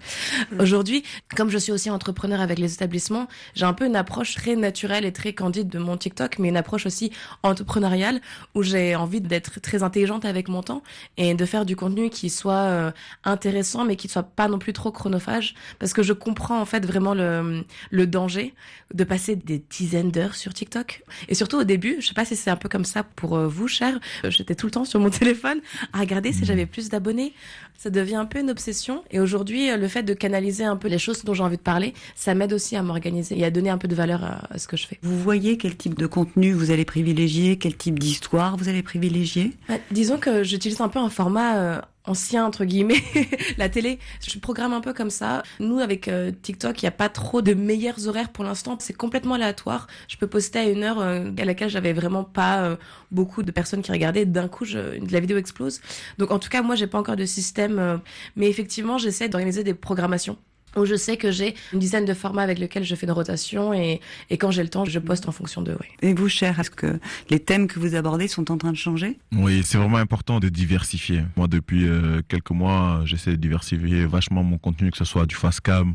Aujourd'hui, 0.59 1.03
comme 1.35 1.51
je 1.51 1.59
suis 1.59 1.73
aussi 1.73 1.91
entrepreneur 1.91 2.41
avec 2.41 2.59
les 2.59 2.75
établissements, 2.75 3.29
j'ai 3.55 3.65
un 3.65 3.73
peu 3.73 3.87
une 3.87 3.97
approche 3.97 4.35
très 4.35 4.57
naturelle 4.57 5.05
et 5.05 5.13
très 5.13 5.33
candide 5.33 5.69
de 5.69 5.79
mon 5.79 5.97
TikTok, 5.97 6.39
mais 6.39 6.49
une 6.49 6.57
approche 6.57 6.87
aussi 6.87 7.11
entrepreneuriale 7.43 8.21
où 8.55 8.63
j'ai 8.63 8.95
envie 8.95 9.21
d'être 9.21 9.61
très 9.61 9.83
intelligente 9.83 10.25
avec 10.25 10.49
mon 10.49 10.63
temps 10.63 10.83
et 11.17 11.35
de 11.35 11.45
faire 11.47 11.65
du 11.65 11.77
contenu 11.77 12.11
qui 12.11 12.31
soit 12.31 12.53
euh, 12.55 12.91
intéressant, 13.25 13.85
mais 13.85 13.97
qui 13.97 14.09
soit 14.09 14.23
pas 14.23 14.49
non 14.49 14.59
plus 14.59 14.73
trop 14.73 14.91
chronophage, 14.91 15.55
parce 15.79 15.93
que 15.93 16.03
je 16.03 16.13
comprends 16.13 16.61
en 16.61 16.65
fait 16.65 16.85
vraiment 16.85 17.15
le, 17.15 17.65
le 17.91 18.07
danger 18.07 18.55
de 18.95 19.05
passer 19.05 19.37
des 19.37 19.63
dizaines 19.71 20.11
d'heures 20.11 20.35
sur 20.35 20.55
TikTok. 20.55 21.03
Et 21.29 21.35
surtout 21.35 21.59
au 21.59 21.65
début, 21.65 21.97
je 22.01 22.09
sais 22.09 22.15
pas 22.15 22.25
si 22.25 22.37
c'est 22.37 22.51
un 22.51 22.57
peu 22.57 22.69
comme 22.69 22.85
ça 22.85 23.03
pour 23.03 23.37
euh, 23.37 23.49
vous, 23.49 23.69
cher, 23.69 23.99
euh, 24.25 24.31
j'étais 24.31 24.55
tout 24.55 24.67
le 24.67 24.73
temps 24.73 24.85
sur 24.85 25.01
mon 25.01 25.11
téléphone 25.21 25.61
à 25.93 26.01
regarder 26.01 26.33
si 26.33 26.45
j'avais 26.45 26.67
plus 26.67 26.89
d'abonnés. 26.89 27.33
Ça 27.77 27.91
devient 27.91 28.17
un 28.17 28.27
peu 28.27 28.39
une 28.41 28.51
obsession. 28.51 28.66
Et 29.11 29.21
aujourd'hui, 29.21 29.71
euh, 29.71 29.77
le 29.77 29.89
fait 29.89 30.03
de 30.03 30.15
canaliser 30.15 30.65
un 30.65 30.77
peu 30.77 30.89
les 30.89 30.99
choses 30.99 31.25
dont 31.25 31.35
j'ai 31.35 31.43
envie 31.43 31.57
de 31.57 31.63
parler, 31.63 31.95
ça 32.15 32.35
m'aide 32.35 32.53
aussi 32.53 32.77
à 32.77 32.83
m'organiser 32.83 33.39
et 33.39 33.45
à 33.45 33.51
donner 33.51 33.71
un 33.71 33.79
peu 33.79 33.89
de 33.89 33.95
valeur 33.95 34.25
à, 34.25 34.59
ce 34.59 34.67
que 34.67 34.77
je 34.77 34.87
fais. 34.87 34.99
Vous 35.03 35.19
voyez 35.19 35.57
quel 35.57 35.77
type 35.77 35.99
de 35.99 36.07
contenu 36.07 36.53
vous 36.53 36.71
allez 36.71 36.85
privilégier, 36.85 37.59
quel 37.59 37.77
type 37.77 37.99
d'histoire 37.99 38.57
vous 38.57 38.69
allez 38.69 38.83
privilégier? 38.83 39.53
Ouais, 39.69 39.81
disons 39.91 40.19
que 40.19 40.43
j'utilise 40.43 40.81
un 40.81 40.89
peu 40.89 40.99
un 40.99 41.11
format 41.11 41.57
euh, 41.57 41.81
ancien 42.07 42.45
entre 42.45 42.65
guillemets, 42.65 43.03
la 43.59 43.69
télé. 43.69 43.99
Je 44.27 44.39
programme 44.39 44.73
un 44.73 44.81
peu 44.81 44.93
comme 44.93 45.11
ça. 45.11 45.43
Nous 45.61 45.79
avec 45.79 46.09
euh, 46.09 46.31
TikTok, 46.31 46.83
il 46.83 46.85
n'y 46.85 46.89
a 46.89 46.93
pas 46.93 47.09
trop 47.09 47.43
de 47.43 47.55
meilleurs 47.55 48.09
horaires 48.09 48.31
pour 48.31 48.45
l'instant. 48.45 48.77
C'est 48.81 48.97
complètement 48.97 49.35
aléatoire. 49.35 49.87
Je 50.09 50.17
peux 50.17 50.27
poster 50.27 50.59
à 50.59 50.65
une 50.65 50.83
heure 50.83 51.01
euh, 51.01 51.31
à 51.39 51.45
laquelle 51.45 51.71
j'avais 51.71 51.93
vraiment 51.93 52.25
pas 52.25 52.63
euh, 52.63 52.77
beaucoup 53.11 53.43
de 53.43 53.51
personnes 53.51 53.83
qui 53.83 53.93
regardaient. 53.93 54.25
D'un 54.25 54.49
coup, 54.49 54.65
je, 54.65 54.99
la 55.11 55.21
vidéo 55.21 55.37
explose. 55.37 55.81
Donc 56.19 56.31
en 56.31 56.39
tout 56.39 56.49
cas, 56.49 56.63
moi, 56.63 56.75
j'ai 56.75 56.87
pas 56.87 56.99
encore 56.99 57.17
de 57.17 57.25
système, 57.25 58.01
mais 58.37 58.49
effectivement, 58.49 58.99
j'essaie 58.99 59.29
d'organiser 59.29 59.65
des 59.65 59.75
programmations 59.75 60.37
où 60.77 60.85
je 60.85 60.95
sais 60.95 61.17
que 61.17 61.31
j'ai 61.31 61.55
une 61.73 61.79
dizaine 61.79 62.05
de 62.05 62.15
formats 62.15 62.43
avec 62.43 62.59
lesquels 62.59 62.85
je 62.85 62.95
fais 62.95 63.07
une 63.07 63.13
rotation 63.13 63.73
et, 63.73 64.01
et 64.31 64.39
quand 64.39 64.51
j'ai 64.51 64.63
le 64.63 64.69
temps, 64.69 64.85
je 64.85 64.99
poste 64.99 65.29
en 65.29 65.33
fonction 65.33 65.63
d'eux. 65.63 65.77
Ouais. 65.81 66.09
Et 66.09 66.15
vous, 66.15 66.29
cher, 66.29 66.59
est-ce 66.61 66.71
que 66.71 66.99
les 67.31 67.41
thèmes 67.41 67.67
que 67.67 67.79
vous 67.79 67.95
abordez 67.95 68.29
sont 68.29 68.51
en 68.51 68.59
train 68.59 68.73
de 68.73 68.77
changer? 68.77 69.19
Oui, 69.33 69.63
c'est 69.65 69.79
vraiment 69.79 69.97
important 69.99 70.41
de 70.41 70.49
diversifier. 70.49 71.23
Moi, 71.37 71.49
depuis 71.49 71.87
euh, 71.87 72.21
quelques 72.29 72.51
mois, 72.51 73.03
j'essaie 73.05 73.33
de 73.33 73.37
diversifier 73.37 74.07
vachement 74.07 74.43
mon 74.43 74.59
contenu, 74.59 74.91
que 74.91 74.99
ce 74.99 75.05
soit 75.05 75.27
du 75.27 75.35
fast 75.35 75.61
cam 75.61 75.95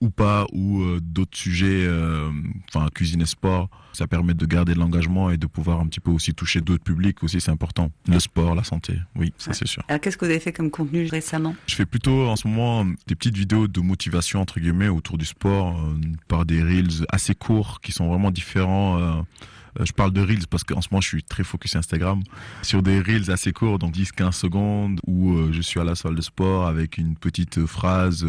ou 0.00 0.10
pas, 0.10 0.46
ou 0.52 0.80
euh, 0.82 0.98
d'autres 1.02 1.36
sujets, 1.36 1.84
euh, 1.86 2.30
enfin 2.72 2.88
cuisine 2.94 3.20
et 3.22 3.26
sport. 3.26 3.68
Ça 3.92 4.06
permet 4.06 4.34
de 4.34 4.46
garder 4.46 4.72
de 4.74 4.78
l'engagement 4.78 5.30
et 5.30 5.36
de 5.36 5.46
pouvoir 5.46 5.80
un 5.80 5.86
petit 5.86 6.00
peu 6.00 6.10
aussi 6.10 6.32
toucher 6.32 6.60
d'autres 6.60 6.84
publics 6.84 7.22
aussi, 7.22 7.40
c'est 7.40 7.50
important. 7.50 7.90
Le 8.08 8.18
sport, 8.20 8.54
la 8.54 8.64
santé, 8.64 8.94
oui, 9.16 9.32
ça 9.36 9.50
Ouais. 9.50 9.56
c'est 9.58 9.66
sûr. 9.66 9.82
Alors, 9.88 10.00
qu'est-ce 10.00 10.16
que 10.16 10.24
vous 10.24 10.30
avez 10.30 10.40
fait 10.40 10.52
comme 10.52 10.70
contenu 10.70 11.06
récemment? 11.08 11.54
Je 11.66 11.74
fais 11.74 11.86
plutôt 11.86 12.28
en 12.28 12.36
ce 12.36 12.46
moment 12.48 12.84
des 13.06 13.14
petites 13.14 13.36
vidéos 13.36 13.68
de 13.68 13.80
motivation 13.80 14.40
entre 14.40 14.60
guillemets 14.60 14.88
autour 14.88 15.18
du 15.18 15.24
sport 15.26 15.78
euh, 15.80 15.94
par 16.28 16.46
des 16.46 16.62
reels 16.62 17.04
assez 17.10 17.34
courts 17.34 17.80
qui 17.80 17.92
sont 17.92 18.08
vraiment 18.08 18.30
différents. 18.30 19.24
Euh, 19.78 19.84
je 19.84 19.92
parle 19.92 20.12
de 20.12 20.20
reels 20.20 20.46
parce 20.48 20.64
qu'en 20.64 20.80
ce 20.80 20.88
moment 20.90 21.00
je 21.00 21.08
suis 21.08 21.22
très 21.22 21.44
focus 21.44 21.76
Instagram 21.76 22.22
sur 22.62 22.82
des 22.82 23.00
reels 23.00 23.30
assez 23.30 23.52
courts 23.52 23.78
donc 23.78 23.94
10-15 23.94 24.32
secondes 24.32 25.00
où 25.06 25.32
euh, 25.32 25.52
je 25.52 25.60
suis 25.60 25.80
à 25.80 25.84
la 25.84 25.94
salle 25.94 26.14
de 26.14 26.22
sport 26.22 26.66
avec 26.66 26.98
une 26.98 27.16
petite 27.16 27.58
euh, 27.58 27.66
phrase 27.66 28.26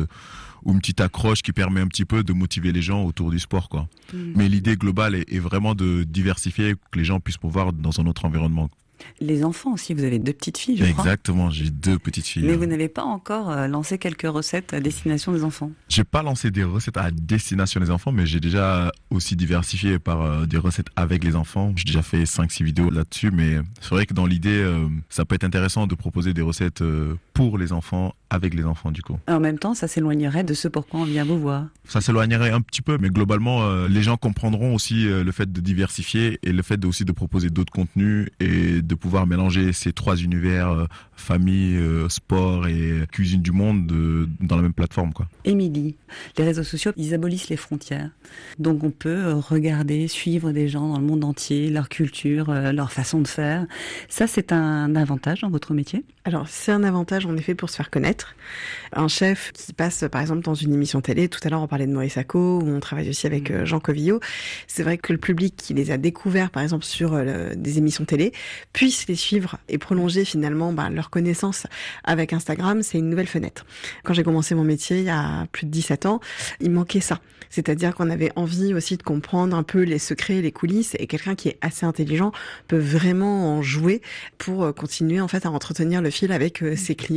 ou 0.63 0.73
une 0.73 0.79
petite 0.79 1.01
accroche 1.01 1.41
qui 1.41 1.53
permet 1.53 1.81
un 1.81 1.87
petit 1.87 2.05
peu 2.05 2.23
de 2.23 2.33
motiver 2.33 2.71
les 2.71 2.81
gens 2.81 3.03
autour 3.03 3.31
du 3.31 3.39
sport 3.39 3.69
quoi. 3.69 3.87
Mais 4.13 4.47
l'idée 4.47 4.75
globale 4.75 5.15
est, 5.15 5.33
est 5.33 5.39
vraiment 5.39 5.73
de 5.73 6.03
diversifier 6.03 6.75
que 6.91 6.99
les 6.99 7.05
gens 7.05 7.19
puissent 7.19 7.41
me 7.43 7.49
voir 7.49 7.73
dans 7.73 7.99
un 7.99 8.05
autre 8.05 8.25
environnement. 8.25 8.69
Les 9.19 9.43
enfants 9.43 9.73
aussi, 9.73 9.93
vous 9.93 10.03
avez 10.03 10.19
deux 10.19 10.33
petites 10.33 10.57
filles, 10.57 10.77
je 10.77 10.91
crois. 10.91 11.03
Exactement, 11.03 11.49
j'ai 11.49 11.69
deux 11.69 11.99
petites 11.99 12.25
filles. 12.25 12.43
Mais 12.43 12.55
vous 12.55 12.65
n'avez 12.65 12.89
pas 12.89 13.03
encore 13.03 13.49
euh, 13.49 13.67
lancé 13.67 13.97
quelques 13.97 14.27
recettes 14.27 14.73
à 14.73 14.79
destination 14.79 15.31
des 15.31 15.43
enfants? 15.43 15.71
J'ai 15.89 16.03
pas 16.03 16.23
lancé 16.23 16.51
des 16.51 16.63
recettes 16.63 16.97
à 16.97 17.11
destination 17.11 17.79
des 17.79 17.91
enfants, 17.91 18.11
mais 18.11 18.25
j'ai 18.25 18.39
déjà 18.39 18.91
aussi 19.09 19.35
diversifié 19.35 19.99
par 19.99 20.21
euh, 20.21 20.45
des 20.45 20.57
recettes 20.57 20.87
avec 20.95 21.23
les 21.23 21.35
enfants. 21.35 21.73
J'ai 21.75 21.85
déjà 21.85 22.01
fait 22.01 22.23
5-6 22.23 22.63
vidéos 22.63 22.89
là-dessus, 22.89 23.31
mais 23.31 23.59
c'est 23.79 23.89
vrai 23.89 24.05
que 24.05 24.13
dans 24.13 24.25
l'idée, 24.25 24.61
euh, 24.61 24.87
ça 25.09 25.25
peut 25.25 25.35
être 25.35 25.43
intéressant 25.43 25.87
de 25.87 25.95
proposer 25.95 26.33
des 26.33 26.41
recettes 26.41 26.83
pour 27.33 27.57
les 27.57 27.71
enfants, 27.71 28.13
avec 28.29 28.53
les 28.53 28.63
enfants 28.65 28.91
du 28.91 29.01
coup. 29.01 29.17
En 29.27 29.39
même 29.39 29.57
temps, 29.57 29.73
ça 29.73 29.87
s'éloignerait 29.87 30.43
de 30.43 30.53
ce 30.53 30.67
pourquoi 30.67 31.01
on 31.01 31.03
vient 31.05 31.23
vous 31.25 31.39
voir. 31.39 31.67
Ça 31.85 32.01
s'éloignerait 32.01 32.51
un 32.51 32.61
petit 32.61 32.81
peu, 32.81 32.97
mais 32.99 33.09
globalement, 33.09 33.63
euh, 33.63 33.87
les 33.87 34.03
gens 34.03 34.17
comprendront 34.17 34.75
aussi 34.75 35.07
euh, 35.07 35.23
le 35.23 35.31
fait 35.31 35.51
de 35.51 35.61
diversifier 35.61 36.39
et 36.43 36.51
le 36.51 36.61
fait 36.61 36.77
de, 36.77 36.87
aussi 36.87 37.05
de 37.05 37.11
proposer 37.11 37.49
d'autres 37.49 37.71
contenus 37.71 38.27
et 38.39 38.81
de 38.81 38.95
pouvoir 38.95 39.27
mélanger 39.27 39.73
ces 39.73 39.93
trois 39.93 40.15
univers, 40.17 40.69
euh, 40.69 40.85
famille, 41.15 41.77
euh, 41.77 42.09
sport 42.09 42.67
et 42.67 43.01
cuisine 43.11 43.41
du 43.41 43.51
monde, 43.51 43.87
de- 43.87 44.27
dans 44.41 44.55
la 44.55 44.61
même 44.61 44.73
plateforme. 44.73 45.13
quoi. 45.13 45.27
Émilie, 45.45 45.95
les 46.37 46.43
réseaux 46.43 46.63
sociaux, 46.63 46.91
ils 46.97 47.13
abolissent 47.13 47.49
les 47.49 47.57
frontières. 47.57 48.09
Donc 48.59 48.83
on 48.83 48.91
peut 48.91 49.33
regarder, 49.33 50.07
suivre 50.07 50.51
des 50.51 50.67
gens 50.67 50.89
dans 50.89 50.99
le 50.99 51.05
monde 51.05 51.23
entier, 51.23 51.69
leur 51.69 51.89
culture, 51.89 52.49
euh, 52.49 52.71
leur 52.71 52.91
façon 52.91 53.19
de 53.21 53.27
faire. 53.27 53.65
Ça, 54.09 54.27
c'est 54.27 54.51
un 54.51 54.95
avantage 54.95 55.41
dans 55.41 55.49
votre 55.49 55.73
métier? 55.73 56.03
Alors, 56.23 56.47
c'est 56.47 56.71
un 56.71 56.83
avantage, 56.83 57.25
est 57.37 57.41
fait 57.41 57.55
pour 57.55 57.69
se 57.69 57.75
faire 57.75 57.89
connaître. 57.89 58.35
Un 58.93 59.07
chef 59.07 59.51
qui 59.53 59.73
passe, 59.73 60.03
par 60.11 60.21
exemple, 60.21 60.41
dans 60.41 60.53
une 60.53 60.73
émission 60.73 61.01
télé, 61.01 61.29
tout 61.29 61.39
à 61.43 61.49
l'heure 61.49 61.61
on 61.61 61.67
parlait 61.67 61.87
de 61.87 61.93
Maurice 61.93 62.13
Sacco, 62.13 62.59
où 62.61 62.67
on 62.67 62.79
travaille 62.79 63.09
aussi 63.09 63.25
avec 63.27 63.51
euh, 63.51 63.65
Jean 63.65 63.79
Covillo, 63.79 64.19
c'est 64.67 64.83
vrai 64.83 64.97
que 64.97 65.13
le 65.13 65.19
public 65.19 65.55
qui 65.57 65.73
les 65.73 65.91
a 65.91 65.97
découverts, 65.97 66.49
par 66.49 66.63
exemple, 66.63 66.83
sur 66.85 67.13
euh, 67.13 67.49
le- 67.51 67.55
des 67.55 67.77
émissions 67.77 68.05
télé, 68.05 68.31
puisse 68.73 69.07
les 69.07 69.15
suivre 69.15 69.57
et 69.69 69.77
prolonger 69.77 70.25
finalement 70.25 70.73
bah, 70.73 70.89
leur 70.89 71.09
connaissance 71.09 71.67
avec 72.03 72.33
Instagram, 72.33 72.83
c'est 72.83 72.97
une 72.97 73.09
nouvelle 73.09 73.27
fenêtre. 73.27 73.65
Quand 74.03 74.13
j'ai 74.13 74.23
commencé 74.23 74.55
mon 74.55 74.63
métier 74.63 74.99
il 74.99 75.05
y 75.05 75.09
a 75.09 75.47
plus 75.51 75.65
de 75.65 75.71
17 75.71 76.05
ans, 76.05 76.19
il 76.59 76.71
manquait 76.71 76.99
ça. 77.01 77.19
C'est-à-dire 77.53 77.93
qu'on 77.95 78.09
avait 78.09 78.31
envie 78.37 78.73
aussi 78.73 78.95
de 78.95 79.03
comprendre 79.03 79.57
un 79.57 79.63
peu 79.63 79.81
les 79.81 79.99
secrets, 79.99 80.41
les 80.41 80.53
coulisses, 80.53 80.95
et 80.99 81.05
quelqu'un 81.05 81.35
qui 81.35 81.49
est 81.49 81.57
assez 81.59 81.85
intelligent 81.85 82.31
peut 82.69 82.77
vraiment 82.77 83.57
en 83.57 83.61
jouer 83.61 84.01
pour 84.37 84.63
euh, 84.63 84.71
continuer 84.71 85.19
en 85.19 85.27
fait 85.27 85.45
à 85.45 85.51
entretenir 85.51 86.01
le 86.01 86.09
fil 86.11 86.31
avec 86.31 86.63
ses 86.77 86.95
clients 86.95 87.10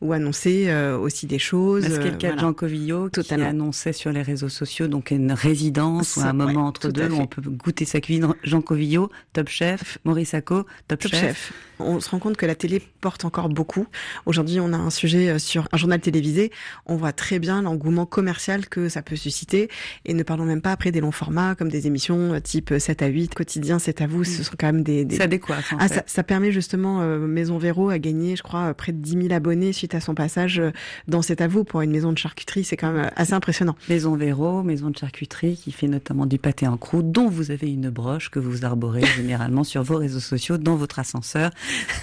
ou 0.00 0.12
annoncer 0.12 0.64
euh, 0.68 0.98
aussi 0.98 1.26
des 1.26 1.38
choses. 1.38 1.84
A 1.84 1.88
euh, 2.00 2.10
le 2.10 2.16
cas 2.16 2.32
de. 2.34 2.38
Jean 2.40 2.52
Covillo 2.52 3.06
qui 3.06 3.12
Totalement. 3.12 3.48
annonçait 3.48 3.92
sur 3.92 4.10
les 4.12 4.22
réseaux 4.22 4.48
sociaux 4.48 4.88
donc 4.88 5.10
une 5.10 5.32
résidence 5.32 6.16
ou 6.16 6.20
un 6.20 6.32
moment 6.32 6.62
ouais, 6.62 6.68
entre 6.68 6.88
deux 6.88 7.08
où 7.10 7.20
on 7.20 7.26
peut 7.26 7.42
goûter 7.42 7.84
sa 7.84 8.00
cuisine. 8.00 8.34
Jean 8.42 8.60
Covillo, 8.62 9.10
Top 9.32 9.48
Chef, 9.48 9.98
Maurice 10.04 10.30
Sacco, 10.30 10.64
Top, 10.88 11.00
Top 11.00 11.10
Chef. 11.10 11.20
Chef. 11.20 11.52
On 11.80 12.00
se 12.00 12.10
rend 12.10 12.18
compte 12.18 12.36
que 12.36 12.44
la 12.46 12.56
télé 12.56 12.82
porte 13.00 13.24
encore 13.24 13.48
beaucoup. 13.48 13.86
Aujourd'hui, 14.26 14.58
on 14.58 14.72
a 14.72 14.76
un 14.76 14.90
sujet 14.90 15.28
euh, 15.28 15.38
sur 15.38 15.68
un 15.70 15.76
journal 15.76 16.00
télévisé. 16.00 16.50
On 16.86 16.96
voit 16.96 17.12
très 17.12 17.38
bien 17.38 17.62
l'engouement 17.62 18.04
commercial 18.06 18.66
que 18.68 18.88
ça 18.88 19.00
peut 19.02 19.14
susciter. 19.14 19.68
Et 20.04 20.12
ne 20.14 20.22
parlons 20.24 20.44
même 20.44 20.60
pas 20.60 20.72
après 20.72 20.90
des 20.90 21.00
longs 21.00 21.12
formats 21.12 21.54
comme 21.54 21.68
des 21.68 21.86
émissions 21.86 22.40
type 22.40 22.74
7 22.78 23.02
à 23.02 23.06
8, 23.06 23.34
quotidien 23.34 23.78
7 23.78 24.00
à 24.00 24.06
vous. 24.08 24.24
Ce 24.24 24.42
sont 24.42 24.54
quand 24.58 24.66
même 24.66 24.82
des... 24.82 25.04
des... 25.04 25.16
Ça 25.16 25.28
décoiffe 25.28 25.72
en 25.72 25.76
Ah, 25.78 25.86
fait. 25.88 25.94
ça, 25.94 26.02
ça 26.06 26.22
permet 26.24 26.50
justement 26.50 27.00
euh, 27.02 27.18
Maison 27.26 27.58
Véro 27.58 27.90
à 27.90 27.98
gagner, 28.00 28.34
je 28.34 28.42
crois, 28.42 28.74
près 28.74 28.90
de 28.92 28.98
10 28.98 29.27
000 29.27 29.27
abonnés 29.32 29.72
suite 29.72 29.94
à 29.94 30.00
son 30.00 30.14
passage 30.14 30.60
euh, 30.60 30.70
dans 31.06 31.22
cet 31.22 31.40
à 31.40 31.48
vous 31.48 31.64
pour 31.64 31.80
une 31.82 31.90
maison 31.90 32.12
de 32.12 32.18
charcuterie. 32.18 32.64
C'est 32.64 32.76
quand 32.76 32.92
même 32.92 33.06
euh, 33.06 33.10
assez 33.16 33.32
impressionnant. 33.32 33.76
Maison 33.88 34.16
Véro, 34.16 34.62
maison 34.62 34.90
de 34.90 34.96
charcuterie 34.96 35.56
qui 35.56 35.72
fait 35.72 35.88
notamment 35.88 36.26
du 36.26 36.38
pâté 36.38 36.66
en 36.66 36.76
croûte 36.76 37.10
dont 37.10 37.28
vous 37.28 37.50
avez 37.50 37.70
une 37.70 37.90
broche 37.90 38.30
que 38.30 38.38
vous 38.38 38.64
arborez 38.64 39.04
généralement 39.16 39.64
sur 39.64 39.82
vos 39.82 39.96
réseaux 39.96 40.20
sociaux 40.20 40.58
dans 40.58 40.76
votre 40.76 40.98
ascenseur. 40.98 41.50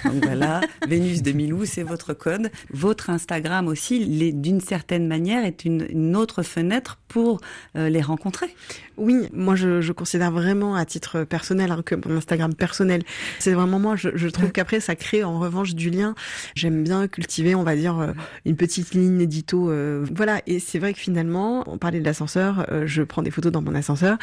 Donc 0.04 0.24
voilà, 0.24 0.62
Vénus 0.88 1.22
de 1.22 1.32
Milou, 1.32 1.66
c'est 1.66 1.84
votre 1.84 2.14
code. 2.14 2.52
Votre 2.72 3.10
Instagram 3.10 3.68
aussi, 3.68 4.34
d'une 4.34 4.62
certaine 4.62 5.08
manière, 5.08 5.46
est 5.46 5.66
une, 5.66 5.86
une 5.90 6.16
autre 6.16 6.44
fenêtre 6.44 6.98
pour 7.08 7.40
euh, 7.76 7.90
les 7.90 8.02
rencontrer. 8.02 8.54
Oui, 8.98 9.28
moi 9.34 9.56
je, 9.56 9.82
je 9.82 9.92
considère 9.92 10.32
vraiment 10.32 10.76
à 10.76 10.86
titre 10.86 11.24
personnel 11.24 11.72
hein, 11.72 11.82
que 11.84 11.96
mon 11.96 12.18
Instagram 12.18 12.54
personnel, 12.54 13.04
c'est 13.40 13.54
vraiment 13.54 13.80
moi. 13.80 13.96
Je, 13.96 14.10
je 14.16 14.28
trouve 14.28 14.52
qu'après 14.52 14.80
ça 14.80 14.96
crée 14.96 15.24
en 15.24 15.40
revanche 15.40 15.76
du 15.76 15.90
lien. 15.90 16.16
J'aime 16.56 16.84
bien 16.84 17.08
cultiver, 17.16 17.56
on 17.56 17.64
va 17.64 17.76
dire, 17.76 17.98
euh, 17.98 18.12
une 18.46 18.58
petite 18.58 18.94
ligne 18.94 19.22
édito. 19.22 19.70
euh, 19.72 20.06
voilà, 20.14 20.42
et 20.48 20.60
c'est 20.60 20.80
vrai 20.80 20.94
que 20.94 21.00
finalement, 21.00 21.64
on 21.68 21.78
parlait 21.78 22.00
de 22.00 22.06
l'ascenseur, 22.06 22.66
euh, 22.72 22.84
je 22.86 23.04
prends 23.04 23.24
des 23.24 23.32
photos 23.32 23.52
dans 23.52 23.62
mon 23.62 23.74
ascenseur. 23.74 24.18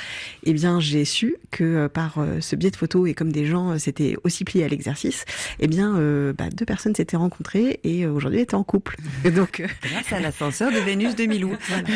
Eh 0.44 0.52
bien, 0.52 0.78
j'ai 0.78 1.04
su 1.04 1.36
que 1.50 1.86
par 1.86 2.18
ce 2.40 2.54
biais 2.54 2.70
de 2.70 2.76
photos 2.76 3.08
et 3.08 3.14
comme 3.14 3.32
des 3.32 3.46
gens 3.46 3.78
s'étaient 3.78 4.16
aussi 4.24 4.44
pliés 4.44 4.64
à 4.64 4.68
l'exercice, 4.68 5.24
eh 5.58 5.68
bien, 5.68 5.92
bah, 6.36 6.44
deux 6.54 6.66
personnes 6.66 6.94
s'étaient 6.94 7.16
rencontrées 7.16 7.80
et 7.84 8.06
aujourd'hui 8.06 8.40
étaient 8.40 8.54
en 8.54 8.64
couple. 8.64 8.96
Et 9.24 9.30
donc, 9.30 9.62
Grâce 9.82 10.12
à 10.12 10.20
l'ascenseur 10.20 10.70
de 10.70 10.78
Vénus 10.78 11.16
de 11.16 11.24
Milou. 11.24 11.56
Voilà. 11.68 11.88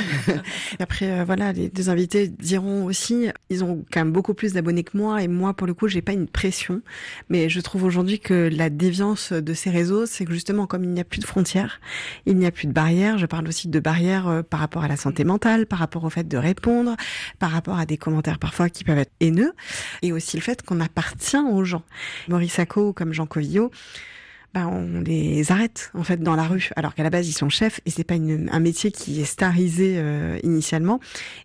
et 0.78 0.82
Après, 0.82 1.24
voilà, 1.24 1.52
les 1.52 1.68
deux 1.68 1.90
invités 1.90 2.28
diront 2.28 2.84
aussi, 2.84 3.28
ils 3.50 3.62
ont 3.64 3.84
quand 3.92 4.00
même 4.00 4.12
beaucoup 4.12 4.32
plus 4.32 4.52
d'abonnés 4.54 4.84
que 4.84 4.96
moi, 4.96 5.22
et 5.22 5.28
moi, 5.28 5.52
pour 5.54 5.66
le 5.66 5.74
coup, 5.74 5.88
j'ai 5.88 6.02
pas 6.02 6.12
une 6.12 6.28
pression. 6.28 6.80
Mais 7.28 7.48
je 7.48 7.60
trouve 7.60 7.84
aujourd'hui 7.84 8.18
que 8.18 8.48
la 8.50 8.70
déviance 8.70 9.32
de 9.32 9.54
ces 9.54 9.70
réseaux, 9.70 10.06
c'est 10.06 10.24
que 10.24 10.32
justement, 10.32 10.66
comme 10.66 10.85
il 10.86 10.94
n'y 10.94 11.00
a 11.00 11.04
plus 11.04 11.20
de 11.20 11.26
frontières, 11.26 11.80
il 12.26 12.36
n'y 12.36 12.46
a 12.46 12.50
plus 12.50 12.66
de 12.66 12.72
barrières. 12.72 13.18
Je 13.18 13.26
parle 13.26 13.48
aussi 13.48 13.68
de 13.68 13.80
barrières 13.80 14.28
euh, 14.28 14.42
par 14.42 14.60
rapport 14.60 14.84
à 14.84 14.88
la 14.88 14.96
santé 14.96 15.24
mentale, 15.24 15.66
par 15.66 15.78
rapport 15.78 16.04
au 16.04 16.10
fait 16.10 16.26
de 16.26 16.36
répondre, 16.36 16.96
par 17.38 17.50
rapport 17.50 17.78
à 17.78 17.86
des 17.86 17.96
commentaires 17.96 18.38
parfois 18.38 18.68
qui 18.68 18.84
peuvent 18.84 18.98
être 18.98 19.12
haineux, 19.20 19.52
et 20.02 20.12
aussi 20.12 20.36
le 20.36 20.42
fait 20.42 20.62
qu'on 20.62 20.80
appartient 20.80 21.36
aux 21.36 21.64
gens. 21.64 21.82
Maurice 22.28 22.54
Sacco, 22.54 22.92
comme 22.92 23.12
Jean 23.12 23.26
Covillo, 23.26 23.70
bah, 24.56 24.66
on 24.68 25.00
les 25.02 25.52
arrête 25.52 25.90
en 25.92 26.02
fait 26.02 26.22
dans 26.22 26.34
la 26.34 26.44
rue, 26.44 26.70
alors 26.76 26.94
qu'à 26.94 27.02
la 27.02 27.10
base 27.10 27.28
ils 27.28 27.34
sont 27.34 27.50
chefs 27.50 27.78
et 27.84 27.90
c'est 27.90 28.04
pas 28.04 28.14
un 28.14 28.58
métier 28.60 28.90
qui 28.90 29.20
est 29.20 29.26
starisé 29.26 29.96
euh, 29.98 30.38
initialement. 30.44 30.98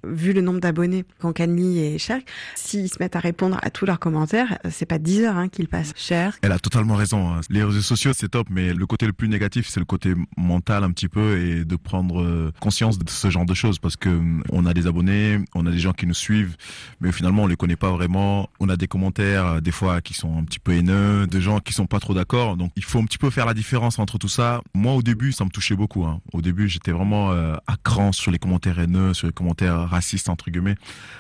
Vu 0.06 0.32
le 0.32 0.40
nombre 0.40 0.62
d'abonnés 0.62 1.04
qu'ont 1.20 1.34
Canly 1.34 1.80
et 1.80 1.98
Cher, 1.98 2.22
s'ils 2.56 2.88
se 2.88 2.96
mettent 3.02 3.18
à 3.18 3.20
répondre 3.20 3.58
à 3.64 3.70
tous 3.70 3.86
leurs 3.86 4.00
commentaires, 4.00 4.58
euh, 4.66 4.70
c'est 4.72 4.86
pas 4.86 4.98
10 4.98 5.24
heures 5.26 5.36
hein, 5.36 5.50
qu'ils 5.50 5.68
passent. 5.68 5.92
Cher, 5.98 6.38
Elle 6.42 6.54
a 6.54 6.60
totalement 6.60 6.96
raison. 6.96 7.34
hein. 7.34 7.42
Les 7.50 7.62
réseaux 7.66 7.82
sociaux, 7.82 8.14
c'est 8.16 8.30
top, 8.30 8.48
mais 8.50 8.74
le 8.74 8.86
côté 8.86 9.08
le 9.08 9.12
plus 9.14 9.28
négatif, 9.28 9.68
c'est 9.68 9.82
le 9.82 9.86
côté 9.86 10.14
mental 10.38 10.86
un 10.86 10.92
petit 10.92 11.10
peu 11.10 11.38
et 11.38 11.66
de 11.66 11.76
prendre 11.76 12.22
euh, 12.22 12.54
conscience 12.62 12.98
de 12.98 13.10
ce 13.10 13.30
genre 13.30 13.46
de 13.46 13.54
choses 13.54 13.78
parce 13.78 13.98
que 13.98 14.08
hum, 14.08 14.42
on 14.54 14.66
a 14.66 14.74
des 14.74 14.88
abonnés, 14.88 15.38
on 15.54 15.66
a 15.66 15.72
des 15.72 15.80
gens 15.80 15.92
qui 15.92 16.08
nous 16.08 16.14
suivent, 16.14 16.56
mais 17.02 17.12
finalement 17.12 17.44
on 17.44 17.48
les 17.48 17.58
connaît 17.58 17.76
pas 17.76 17.92
vraiment. 17.92 18.48
On 18.62 18.70
a 18.70 18.78
des 18.78 18.88
commentaires 18.88 19.62
des 19.62 19.72
fois 19.72 20.00
qui 20.00 20.14
sont 20.14 20.38
un 20.38 20.46
petit 20.46 20.60
peu 20.60 20.72
haineux, 20.72 21.28
de 21.28 21.40
gens 21.42 21.60
qui 21.60 21.74
sont 21.74 21.88
pas 21.88 22.00
trop 22.00 22.14
d'accord. 22.14 22.56
Donc 22.56 22.72
il 22.78 22.86
faut 22.86 23.01
un 23.02 23.06
petit 23.06 23.18
peu 23.18 23.30
faire 23.30 23.46
la 23.46 23.54
différence 23.54 24.00
entre 24.00 24.18
tout 24.18 24.28
ça. 24.28 24.62
Moi 24.74 24.94
au 24.94 25.02
début, 25.02 25.32
ça 25.32 25.44
me 25.46 25.50
touchait 25.50 25.76
beaucoup. 25.76 26.06
hein. 26.06 26.22
Au 26.34 26.42
début, 26.42 26.70
j'étais 26.70 26.92
vraiment 26.92 27.32
euh, 27.32 27.56
à 27.68 27.76
cran 27.84 28.12
sur 28.12 28.32
les 28.32 28.40
commentaires 28.40 28.80
haineux, 28.80 29.14
sur 29.14 29.28
les 29.28 29.34
commentaires 29.34 29.90
racistes 29.90 30.30
entre 30.30 30.50
guillemets. 30.52 30.76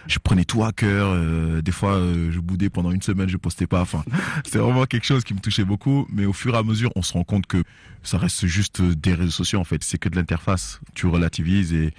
Je 0.07 0.19
prenais 0.19 0.45
tout 0.45 0.63
à 0.63 0.71
cœur. 0.71 1.09
euh, 1.11 1.61
des 1.61 1.71
fois, 1.71 1.93
euh, 1.95 2.31
je 2.31 2.39
boudais 2.39 2.69
pendant 2.69 2.91
une 2.91 3.01
semaine, 3.01 3.29
je 3.29 3.37
postais 3.37 3.67
pas. 3.67 3.81
Enfin, 3.81 4.03
c'est 4.45 4.59
vraiment 4.59 4.85
quelque 4.85 5.05
chose 5.05 5.23
qui 5.23 5.33
me 5.33 5.39
touchait 5.39 5.65
beaucoup. 5.65 6.07
Mais 6.11 6.25
au 6.25 6.33
fur 6.33 6.53
et 6.55 6.57
à 6.57 6.63
mesure, 6.63 6.91
on 6.95 7.01
se 7.01 7.13
rend 7.13 7.23
compte 7.23 7.45
que 7.47 7.63
ça 8.03 8.17
reste 8.17 8.45
juste 8.47 8.81
des 8.81 9.13
réseaux 9.13 9.31
sociaux 9.31 9.59
en 9.59 9.63
fait. 9.63 9.83
C'est 9.83 9.97
que 9.97 10.09
de 10.09 10.15
l'interface. 10.15 10.79
Tu 10.93 11.07
relativises 11.07 11.73
et 11.73 11.93